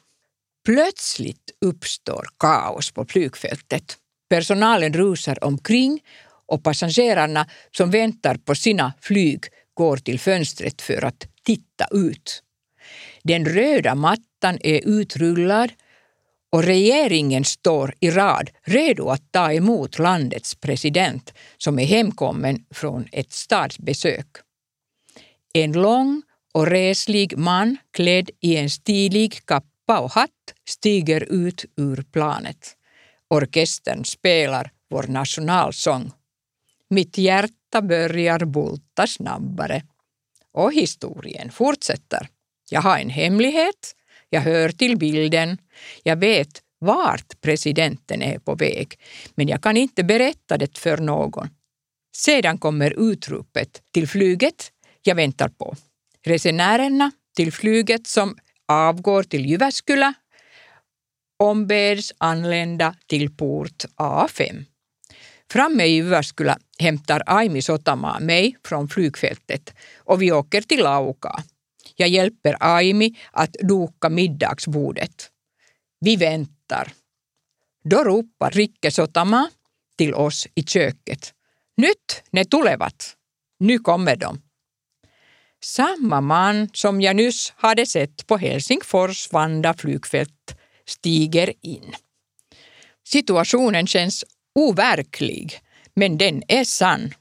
Plötsligt 0.69 1.51
uppstår 1.65 2.27
kaos 2.39 2.91
på 2.91 3.05
flygfältet. 3.05 3.97
Personalen 4.29 4.93
rusar 4.93 5.43
omkring 5.43 5.99
och 6.45 6.63
passagerarna 6.63 7.47
som 7.71 7.91
väntar 7.91 8.35
på 8.35 8.55
sina 8.55 8.93
flyg 9.01 9.43
går 9.73 9.97
till 9.97 10.19
fönstret 10.19 10.81
för 10.81 11.05
att 11.05 11.27
titta 11.43 11.87
ut. 11.91 12.43
Den 13.23 13.45
röda 13.45 13.95
mattan 13.95 14.57
är 14.61 14.81
utrullad 14.85 15.71
och 16.51 16.63
regeringen 16.63 17.45
står 17.45 17.93
i 17.99 18.11
rad 18.11 18.49
redo 18.63 19.09
att 19.09 19.31
ta 19.31 19.53
emot 19.53 19.99
landets 19.99 20.55
president 20.55 21.33
som 21.57 21.79
är 21.79 21.85
hemkommen 21.85 22.65
från 22.73 23.07
ett 23.11 23.31
statsbesök. 23.31 24.27
En 25.53 25.71
lång 25.71 26.21
och 26.53 26.67
reslig 26.67 27.37
man 27.37 27.77
klädd 27.93 28.29
i 28.41 28.57
en 28.57 28.69
stilig 28.69 29.45
kappa 29.45 29.99
och 29.99 30.11
hatt 30.11 30.29
stiger 30.69 31.23
ut 31.23 31.65
ur 31.77 32.03
planet. 32.11 32.75
Orkestern 33.27 34.05
spelar 34.05 34.71
vår 34.89 35.03
nationalsång. 35.03 36.11
Mitt 36.89 37.17
hjärta 37.17 37.81
börjar 37.81 38.45
bulta 38.45 39.07
snabbare. 39.07 39.83
Och 40.53 40.73
historien 40.73 41.51
fortsätter. 41.51 42.27
Jag 42.69 42.81
har 42.81 42.97
en 42.97 43.09
hemlighet, 43.09 43.95
jag 44.29 44.41
hör 44.41 44.69
till 44.69 44.97
bilden, 44.97 45.57
jag 46.03 46.15
vet 46.15 46.61
vart 46.79 47.41
presidenten 47.41 48.21
är 48.21 48.39
på 48.39 48.55
väg, 48.55 48.99
men 49.35 49.47
jag 49.47 49.63
kan 49.63 49.77
inte 49.77 50.03
berätta 50.03 50.57
det 50.57 50.77
för 50.77 50.97
någon. 50.97 51.49
Sedan 52.15 52.57
kommer 52.57 53.11
utropet 53.11 53.81
till 53.91 54.07
flyget 54.07 54.71
jag 55.01 55.15
väntar 55.15 55.49
på. 55.49 55.75
Resenärerna 56.25 57.11
till 57.35 57.53
flyget 57.53 58.07
som 58.07 58.37
avgår 58.67 59.23
till 59.23 59.45
Jyväskylä 59.45 60.13
ombeds 61.39 62.13
anlända 62.17 62.95
till 63.07 63.35
port 63.35 63.85
A5. 63.95 64.65
Framme 65.51 65.85
i 65.85 65.95
Jyväskylä 65.95 66.57
hämtar 66.79 67.23
Aimi 67.25 67.61
Sotamaa 67.61 68.19
mig 68.19 68.55
från 68.65 68.89
flygfältet 68.89 69.73
och 69.97 70.21
vi 70.21 70.31
åker 70.31 70.61
till 70.61 70.83
Lauka. 70.83 71.43
Jag 71.95 72.09
hjälper 72.09 72.55
Aimi 72.59 73.15
att 73.31 73.53
duka 73.53 74.09
middagsbordet. 74.09 75.29
Vi 75.99 76.15
väntar. 76.15 76.91
Då 77.83 78.03
ropar 78.03 78.51
Rikke 78.51 78.91
Sotamaa 78.91 79.49
till 79.97 80.13
oss 80.13 80.47
i 80.55 80.63
köket. 80.63 81.33
Nyt 81.77 82.23
ne 82.31 82.45
tulevat. 82.45 83.15
Nu 83.59 83.79
kommer 83.79 84.15
de. 84.15 84.41
Samma 85.63 86.21
man 86.21 86.69
som 86.73 87.01
jag 87.01 87.15
nyss 87.15 87.53
hade 87.55 87.85
sett 87.85 88.27
på 88.27 88.37
Helsingfors 88.37 89.31
Vanda 89.31 89.73
flygfält 89.73 90.58
stiger 90.89 91.53
in. 91.61 91.95
Situationen 93.07 93.87
känns 93.87 94.25
overklig, 94.55 95.59
men 95.93 96.17
den 96.17 96.43
är 96.47 96.63
sann. 96.63 97.13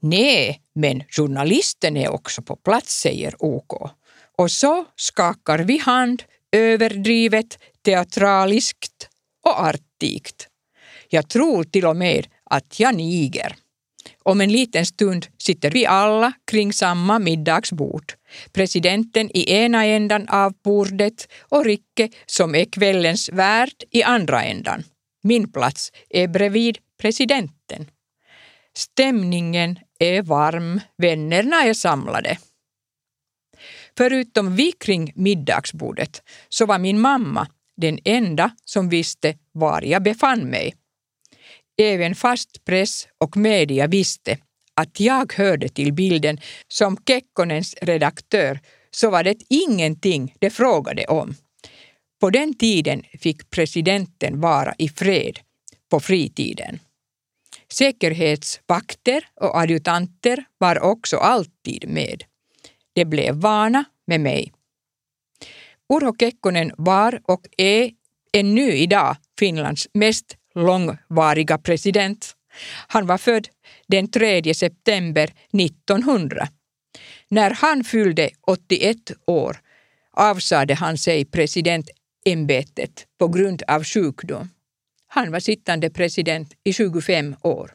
Nej, 0.00 0.62
men 0.74 1.02
journalisten 1.08 1.96
är 1.96 2.08
också 2.08 2.42
på 2.42 2.56
plats, 2.56 3.00
säger 3.00 3.34
OK. 3.38 3.90
Och 4.38 4.50
så 4.50 4.84
skakar 4.96 5.58
vi 5.58 5.78
hand 5.78 6.22
överdrivet, 6.52 7.58
teatraliskt 7.84 9.08
och 9.44 9.60
artigt. 9.60 10.48
Jag 11.08 11.28
tror 11.28 11.64
till 11.64 11.86
och 11.86 11.96
med 11.96 12.26
att 12.44 12.80
jag 12.80 12.94
niger. 12.96 13.56
Om 14.22 14.40
en 14.40 14.52
liten 14.52 14.86
stund 14.86 15.26
sitter 15.38 15.70
vi 15.70 15.86
alla 15.86 16.32
kring 16.50 16.72
samma 16.72 17.18
middagsbord. 17.18 18.12
Presidenten 18.52 19.30
i 19.36 19.52
ena 19.52 19.84
ändan 19.84 20.28
av 20.28 20.52
bordet 20.64 21.28
och 21.40 21.64
Ricke 21.64 22.08
som 22.26 22.54
är 22.54 22.64
kvällens 22.64 23.28
värd 23.28 23.84
i 23.90 24.02
andra 24.02 24.42
ändan. 24.42 24.84
Min 25.22 25.52
plats 25.52 25.92
är 26.10 26.28
bredvid 26.28 26.78
presidenten. 27.00 27.90
Stämningen 28.76 29.78
är 29.98 30.22
varm, 30.22 30.80
vännerna 30.96 31.56
är 31.62 31.74
samlade. 31.74 32.38
Förutom 33.96 34.56
vi 34.56 34.72
kring 34.72 35.12
middagsbordet 35.14 36.22
så 36.48 36.66
var 36.66 36.78
min 36.78 37.00
mamma 37.00 37.48
den 37.76 37.98
enda 38.04 38.50
som 38.64 38.88
visste 38.88 39.34
var 39.52 39.82
jag 39.82 40.02
befann 40.02 40.40
mig. 40.40 40.74
Även 41.80 42.14
fast 42.14 42.64
press 42.64 43.08
och 43.18 43.36
media 43.36 43.86
visste 43.86 44.38
att 44.76 45.00
jag 45.00 45.32
hörde 45.32 45.68
till 45.68 45.92
bilden 45.92 46.38
som 46.68 46.96
Kekkonens 47.06 47.74
redaktör 47.82 48.60
så 48.90 49.10
var 49.10 49.24
det 49.24 49.36
ingenting 49.48 50.34
de 50.38 50.50
frågade 50.50 51.04
om. 51.04 51.34
På 52.20 52.30
den 52.30 52.54
tiden 52.54 53.02
fick 53.18 53.50
presidenten 53.50 54.40
vara 54.40 54.74
i 54.78 54.88
fred 54.88 55.38
på 55.90 56.00
fritiden. 56.00 56.78
Säkerhetsvakter 57.72 59.24
och 59.40 59.58
adjutanter 59.60 60.44
var 60.58 60.80
också 60.80 61.16
alltid 61.16 61.88
med. 61.88 62.24
De 62.92 63.04
blev 63.04 63.34
vana 63.34 63.84
med 64.06 64.20
mig. 64.20 64.52
Urho 65.92 66.16
Kekkonen 66.18 66.72
var 66.76 67.20
och 67.24 67.46
är 67.56 67.90
ännu 68.32 68.72
idag 68.72 69.16
Finlands 69.38 69.88
mest 69.94 70.36
långvariga 70.54 71.58
president. 71.58 72.36
Han 72.86 73.06
var 73.06 73.18
född 73.18 73.48
den 73.92 74.10
3 74.10 74.54
september 74.54 75.32
1900. 75.52 76.48
När 77.28 77.50
han 77.50 77.84
fyllde 77.84 78.30
81 78.46 78.96
år 79.26 79.56
avsade 80.12 80.74
han 80.74 80.98
sig 80.98 81.24
presidentämbetet 81.24 83.06
på 83.18 83.28
grund 83.28 83.62
av 83.68 83.84
sjukdom. 83.84 84.50
Han 85.06 85.32
var 85.32 85.40
sittande 85.40 85.90
president 85.90 86.52
i 86.64 86.72
25 86.72 87.36
år. 87.42 87.70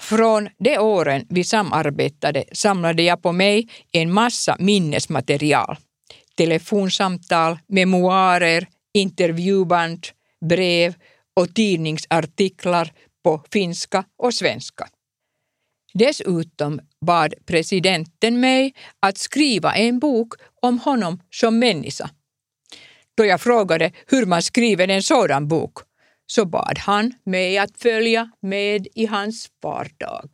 Från 0.00 0.48
de 0.58 0.78
åren 0.78 1.26
vi 1.28 1.44
samarbetade 1.44 2.44
samlade 2.52 3.02
jag 3.02 3.22
på 3.22 3.32
mig 3.32 3.68
en 3.92 4.12
massa 4.12 4.56
minnesmaterial. 4.58 5.76
Telefonsamtal, 6.36 7.58
memoarer, 7.66 8.66
intervjuband, 8.94 10.06
brev 10.40 10.94
och 11.36 11.54
tidningsartiklar 11.54 12.92
på 13.24 13.44
finska 13.52 14.04
och 14.18 14.34
svenska. 14.34 14.88
Dessutom 15.94 16.80
bad 17.06 17.34
presidenten 17.46 18.40
mig 18.40 18.74
att 19.00 19.18
skriva 19.18 19.74
en 19.74 19.98
bok 19.98 20.34
om 20.62 20.78
honom 20.78 21.22
som 21.30 21.58
människa. 21.58 22.10
Då 23.16 23.24
jag 23.24 23.40
frågade 23.40 23.92
hur 24.06 24.26
man 24.26 24.42
skriver 24.42 24.88
en 24.88 25.02
sådan 25.02 25.48
bok 25.48 25.78
så 26.26 26.44
bad 26.44 26.78
han 26.78 27.14
mig 27.24 27.58
att 27.58 27.76
följa 27.76 28.30
med 28.40 28.88
i 28.94 29.06
hans 29.06 29.48
vardag. 29.62 30.30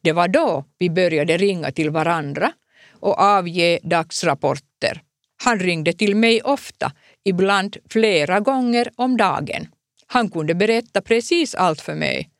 Det 0.00 0.12
var 0.12 0.28
då 0.28 0.64
vi 0.78 0.90
började 0.90 1.36
ringa 1.36 1.72
till 1.72 1.90
varandra 1.90 2.52
och 2.90 3.20
avge 3.20 3.78
dagsrapporter. 3.82 5.02
Han 5.44 5.58
ringde 5.58 5.92
till 5.92 6.16
mig 6.16 6.42
ofta, 6.42 6.92
ibland 7.24 7.76
flera 7.90 8.40
gånger 8.40 8.90
om 8.96 9.16
dagen. 9.16 9.66
Han 10.12 10.30
kunde 10.30 10.54
berätta 10.54 11.00
precis 11.00 11.54
allt 11.54 11.80
för 11.80 11.94
mig. 11.94 12.30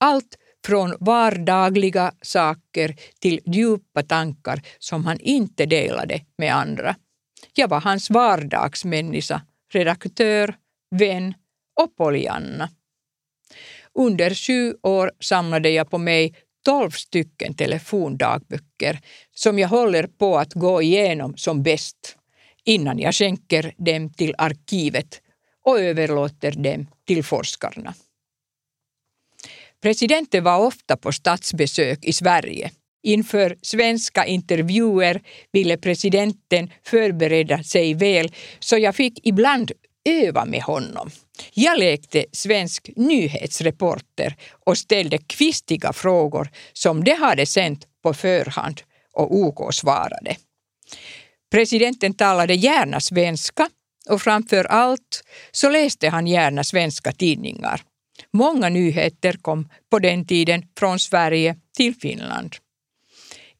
Allt 0.00 0.38
från 0.66 0.96
vardagliga 1.00 2.12
saker 2.22 2.96
till 3.20 3.40
djupa 3.46 4.02
tankar 4.02 4.62
som 4.78 5.04
han 5.04 5.20
inte 5.20 5.66
delade 5.66 6.20
med 6.38 6.54
andra. 6.54 6.96
Jag 7.54 7.68
var 7.68 7.80
hans 7.80 8.10
vardagsmänniska, 8.10 9.42
redaktör, 9.72 10.54
vän 10.90 11.34
och 11.80 11.96
Pollyanna. 11.96 12.68
Under 13.94 14.34
sju 14.34 14.74
år 14.82 15.12
samlade 15.20 15.70
jag 15.70 15.90
på 15.90 15.98
mig 15.98 16.34
tolv 16.64 16.90
stycken 16.90 17.54
telefondagböcker 17.54 19.00
som 19.34 19.58
jag 19.58 19.68
håller 19.68 20.06
på 20.06 20.38
att 20.38 20.54
gå 20.54 20.82
igenom 20.82 21.36
som 21.36 21.62
bäst 21.62 22.16
innan 22.64 22.98
jag 22.98 23.14
skänker 23.14 23.74
dem 23.76 24.12
till 24.12 24.34
arkivet 24.38 25.20
och 25.64 25.80
överlåter 25.80 26.52
dem 26.52 26.86
till 27.06 27.24
forskarna. 27.24 27.94
Presidenten 29.82 30.44
var 30.44 30.58
ofta 30.58 30.96
på 30.96 31.12
statsbesök 31.12 32.04
i 32.04 32.12
Sverige. 32.12 32.70
Inför 33.02 33.56
svenska 33.62 34.26
intervjuer 34.26 35.22
ville 35.52 35.76
presidenten 35.76 36.70
förbereda 36.82 37.62
sig 37.62 37.94
väl 37.94 38.32
så 38.58 38.78
jag 38.78 38.96
fick 38.96 39.26
ibland 39.26 39.72
öva 40.04 40.44
med 40.44 40.62
honom. 40.62 41.10
Jag 41.54 41.78
lekte 41.78 42.24
svensk 42.32 42.90
nyhetsreporter 42.96 44.36
och 44.66 44.78
ställde 44.78 45.18
kvistiga 45.18 45.92
frågor 45.92 46.48
som 46.72 47.04
de 47.04 47.12
hade 47.12 47.46
sänt 47.46 47.86
på 48.02 48.14
förhand 48.14 48.82
och 49.12 49.34
OK 49.36 49.74
svarade. 49.74 50.36
Presidenten 51.50 52.14
talade 52.14 52.54
gärna 52.54 53.00
svenska 53.00 53.68
och 54.08 54.22
framför 54.22 54.64
allt 54.64 55.24
så 55.52 55.68
läste 55.68 56.08
han 56.08 56.26
gärna 56.26 56.64
svenska 56.64 57.12
tidningar. 57.12 57.82
Många 58.32 58.68
nyheter 58.68 59.32
kom 59.32 59.68
på 59.90 59.98
den 59.98 60.26
tiden 60.26 60.62
från 60.78 60.98
Sverige 60.98 61.56
till 61.76 61.94
Finland. 61.94 62.56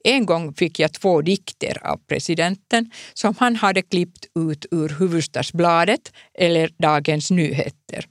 En 0.04 0.26
gång 0.26 0.54
fick 0.54 0.78
jag 0.78 0.92
två 0.92 1.22
dikter 1.22 1.87
av 1.87 2.00
presidenten 2.09 2.90
som 3.14 3.35
han 3.38 3.57
hade 3.57 3.83
klippt 3.83 4.26
ut 4.35 4.66
ur 4.70 4.88
Hufvudstadsbladet 4.88 6.12
eller 6.35 6.70
Dagens 6.78 7.30
Nyheter. 7.30 8.07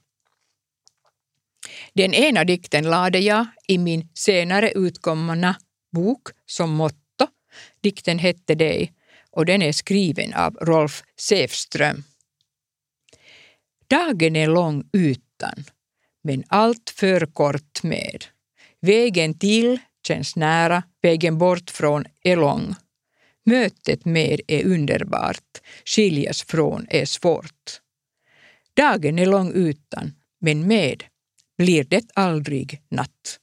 Den 1.93 2.13
ena 2.13 2.43
dikten 2.43 2.83
lade 2.83 3.19
jag 3.19 3.45
i 3.67 3.77
min 3.77 4.09
senare 4.13 4.71
utkomna 4.71 5.55
bok 5.91 6.27
som 6.45 6.71
motto. 6.71 7.27
Dikten 7.81 8.19
hette 8.19 8.55
Dig 8.55 8.93
och 9.31 9.45
den 9.45 9.61
är 9.61 9.71
skriven 9.71 10.33
av 10.33 10.53
Rolf 10.53 11.03
Säfström. 11.19 12.03
Dagen 13.87 14.35
är 14.35 14.47
lång 14.47 14.89
utan, 14.93 15.63
men 16.23 16.43
allt 16.47 16.89
för 16.89 17.25
kort 17.25 17.83
med. 17.83 18.25
Vägen 18.81 19.39
till 19.39 19.79
känns 20.07 20.35
nära, 20.35 20.83
vägen 21.01 21.37
bort 21.37 21.69
från 21.69 22.05
är 22.23 22.35
lång. 22.35 22.75
Mötet 23.45 24.05
med 24.05 24.41
är 24.47 24.65
underbart, 24.65 25.61
skiljas 25.85 26.43
från 26.43 26.87
är 26.89 27.05
svårt. 27.05 27.81
Dagen 28.73 29.19
är 29.19 29.25
lång 29.25 29.51
utan, 29.53 30.13
men 30.41 30.67
med 30.67 31.03
blir 31.57 31.83
det 31.83 32.05
aldrig 32.13 32.81
natt. 32.89 33.39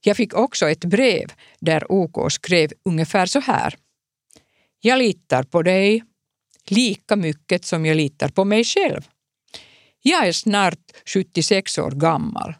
Jag 0.00 0.16
fick 0.16 0.34
också 0.34 0.68
ett 0.68 0.84
brev 0.84 1.32
där 1.60 1.92
OK 1.92 2.32
skrev 2.32 2.72
ungefär 2.84 3.26
så 3.26 3.40
här. 3.40 3.74
Jag 4.80 4.98
litar 4.98 5.42
på 5.42 5.62
dig 5.62 6.04
lika 6.70 7.16
mycket 7.16 7.64
som 7.64 7.86
jag 7.86 7.96
litar 7.96 8.28
på 8.28 8.44
mig 8.44 8.64
själv. 8.64 9.00
Jag 10.02 10.28
är 10.28 10.32
snart 10.32 10.78
76 11.06 11.78
år 11.78 11.90
gammal. 11.90 12.54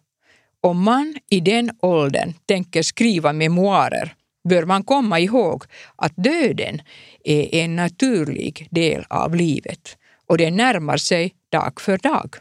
Om 0.61 0.83
man 0.83 1.15
i 1.31 1.41
den 1.41 1.71
åldern 1.83 2.35
tänker 2.47 2.83
skriva 2.83 3.33
memoarer 3.33 4.15
bör 4.49 4.65
man 4.65 4.85
komma 4.85 5.21
ihåg 5.21 5.65
att 5.97 6.13
döden 6.17 6.83
är 7.25 7.55
en 7.55 7.77
naturlig 7.77 8.69
del 8.71 9.05
av 9.09 9.35
livet 9.35 9.97
och 10.27 10.39
den 10.39 10.57
närmar 10.57 10.97
sig 10.97 11.35
dag 11.53 11.81
för 11.81 11.99
dag. 11.99 12.35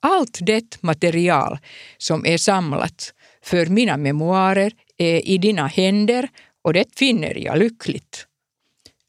Allt 0.00 0.38
det 0.42 0.82
material 0.82 1.58
som 1.98 2.26
är 2.26 2.36
samlat 2.36 3.14
för 3.42 3.66
mina 3.66 3.96
memoarer 3.96 4.72
är 4.96 5.28
i 5.28 5.38
dina 5.38 5.66
händer 5.66 6.28
och 6.62 6.72
det 6.72 6.98
finner 6.98 7.34
jag 7.34 7.58
lyckligt. 7.58 8.26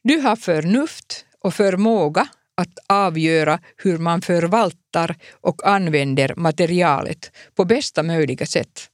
Du 0.04 0.18
har 0.18 0.36
förnuft 0.36 1.26
och 1.44 1.54
förmåga 1.54 2.28
att 2.58 2.78
avgöra 2.88 3.60
hur 3.78 3.98
man 3.98 4.22
förvaltar 4.22 5.16
och 5.32 5.68
använder 5.68 6.34
materialet 6.36 7.32
på 7.56 7.66
bästa 7.66 8.04
möjliga 8.04 8.46
sätt, 8.46 8.90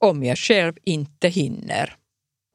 om 0.00 0.24
jag 0.24 0.38
själv 0.38 0.72
inte 0.84 1.28
hinner. 1.28 1.96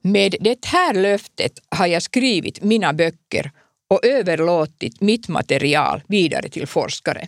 Med 0.03 0.35
det 0.39 0.65
här 0.65 0.93
löftet 0.93 1.59
har 1.69 1.87
jag 1.87 2.01
skrivit 2.01 2.63
mina 2.63 2.93
böcker 2.93 3.51
och 3.89 4.05
överlåtit 4.05 5.01
mitt 5.01 5.27
material 5.27 6.03
vidare 6.07 6.49
till 6.49 6.67
forskare. 6.67 7.27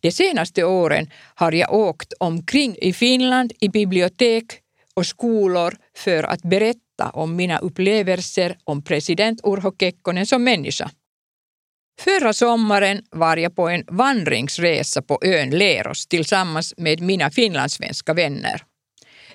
De 0.00 0.12
senaste 0.12 0.64
åren 0.64 1.10
har 1.34 1.52
jag 1.52 1.74
åkt 1.74 2.12
omkring 2.20 2.76
i 2.80 2.92
Finland 2.92 3.52
i 3.60 3.68
bibliotek 3.68 4.44
och 4.94 5.06
skolor 5.06 5.76
för 5.96 6.22
att 6.22 6.42
berätta 6.42 7.10
om 7.12 7.36
mina 7.36 7.58
upplevelser 7.58 8.58
om 8.64 8.82
president 8.82 9.40
Urho 9.44 9.72
Kekkonen 9.78 10.26
som 10.26 10.44
människa. 10.44 10.90
Förra 12.00 12.32
sommaren 12.32 13.02
var 13.10 13.36
jag 13.36 13.56
på 13.56 13.68
en 13.68 13.84
vandringsresa 13.86 15.02
på 15.02 15.18
ön 15.22 15.50
Leros 15.50 16.06
tillsammans 16.06 16.74
med 16.76 17.00
mina 17.00 17.30
finlandssvenska 17.30 18.14
vänner. 18.14 18.62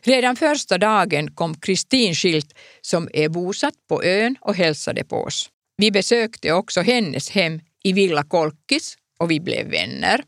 Redan 0.02 0.36
första 0.36 0.78
dagen 0.78 1.32
kom 1.32 1.56
Kristin 1.56 2.16
Schilt 2.16 2.54
som 2.82 3.10
är 3.14 3.30
bosatt 3.30 3.74
på 3.90 4.04
ön 4.04 4.36
och 4.42 4.56
hälsade 4.56 5.04
på 5.04 5.16
oss. 5.16 5.50
Vi 5.78 5.92
besökte 5.92 6.52
också 6.52 6.82
hennes 6.82 7.30
hem 7.30 7.60
i 7.84 7.94
Villa 7.94 8.24
Kolkis 8.24 8.98
och 9.20 9.32
vi 9.32 9.40
blev 9.40 9.68
vänner. 9.68 10.24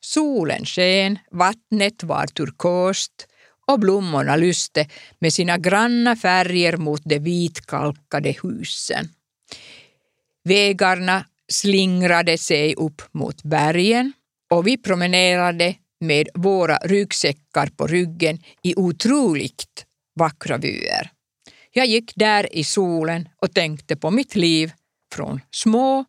Solen 0.00 0.64
sken, 0.64 1.18
vattnet 1.30 2.02
var 2.02 2.26
turkost 2.26 3.26
och 3.66 3.80
blommorna 3.80 4.36
lyste 4.36 4.86
med 5.18 5.32
sina 5.32 5.58
granna 5.58 6.16
färger 6.16 6.76
mot 6.76 7.00
de 7.04 7.18
vitkalkade 7.18 8.34
husen. 8.42 9.08
Vägarna 10.44 11.24
slingrade 11.52 12.38
sig 12.38 12.74
upp 12.74 13.02
mot 13.12 13.42
bergen 13.42 14.12
och 14.50 14.66
vi 14.66 14.76
promenerade 14.76 15.74
med 16.00 16.28
våra 16.34 16.76
ryggsäckar 16.76 17.66
på 17.76 17.86
ryggen 17.86 18.38
i 18.62 18.74
otroligt 18.76 19.86
vackra 20.18 20.58
vyer. 20.58 21.10
Jag 21.72 21.86
gick 21.86 22.12
där 22.16 22.56
i 22.56 22.64
solen 22.64 23.28
och 23.42 23.54
tänkte 23.54 23.96
på 23.96 24.10
mitt 24.10 24.34
liv 24.34 24.72
från 25.14 25.40
små 25.50 26.04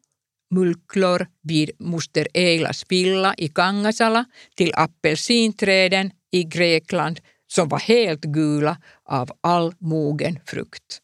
mulklor 0.51 1.27
vid 1.43 1.71
moster 1.79 2.27
Eilas 2.33 2.85
villa 2.89 3.33
i 3.37 3.47
Kangasala 3.47 4.25
till 4.55 4.71
apelsinträden 4.75 6.11
i 6.31 6.43
Grekland 6.43 7.19
som 7.47 7.69
var 7.69 7.79
helt 7.79 8.21
gula 8.21 8.77
av 9.05 9.31
all 9.41 9.73
mogen 9.79 10.39
frukt. 10.45 11.01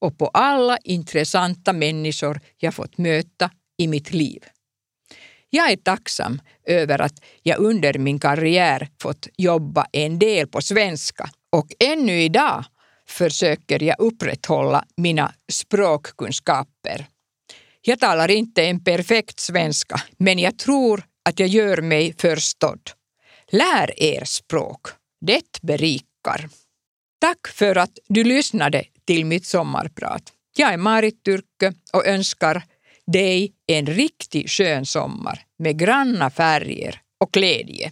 Och 0.00 0.18
på 0.18 0.26
alla 0.26 0.78
intressanta 0.84 1.72
människor 1.72 2.40
jag 2.58 2.74
fått 2.74 2.98
möta 2.98 3.50
i 3.80 3.86
mitt 3.88 4.12
liv. 4.12 4.44
Jag 5.50 5.70
är 5.70 5.76
tacksam 5.76 6.40
över 6.64 7.00
att 7.00 7.22
jag 7.42 7.58
under 7.58 7.98
min 7.98 8.18
karriär 8.18 8.88
fått 9.02 9.28
jobba 9.36 9.86
en 9.92 10.18
del 10.18 10.46
på 10.46 10.62
svenska 10.62 11.30
och 11.52 11.66
ännu 11.78 12.22
idag 12.22 12.64
försöker 13.08 13.82
jag 13.82 13.96
upprätthålla 13.98 14.84
mina 14.96 15.34
språkkunskaper. 15.52 17.06
Jag 17.82 18.00
talar 18.00 18.30
inte 18.30 18.64
en 18.64 18.84
perfekt 18.84 19.40
svenska, 19.40 20.02
men 20.16 20.38
jag 20.38 20.58
tror 20.58 21.02
att 21.24 21.40
jag 21.40 21.48
gör 21.48 21.80
mig 21.82 22.14
förstådd. 22.18 22.90
Lär 23.52 24.02
er 24.02 24.24
språk. 24.24 24.86
Det 25.20 25.62
berikar. 25.62 26.48
Tack 27.20 27.48
för 27.48 27.78
att 27.78 27.98
du 28.08 28.24
lyssnade 28.24 28.84
till 29.06 29.24
mitt 29.24 29.46
sommarprat. 29.46 30.22
Jag 30.56 30.72
är 30.72 30.76
Marit 30.76 31.24
Tyrkö 31.24 31.72
och 31.92 32.06
önskar 32.06 32.62
dig 33.12 33.52
en 33.66 33.86
riktigt 33.86 34.50
skön 34.50 34.86
sommar 34.86 35.40
med 35.58 35.78
granna 35.78 36.30
färger 36.30 37.00
och 37.20 37.32
glädje. 37.32 37.90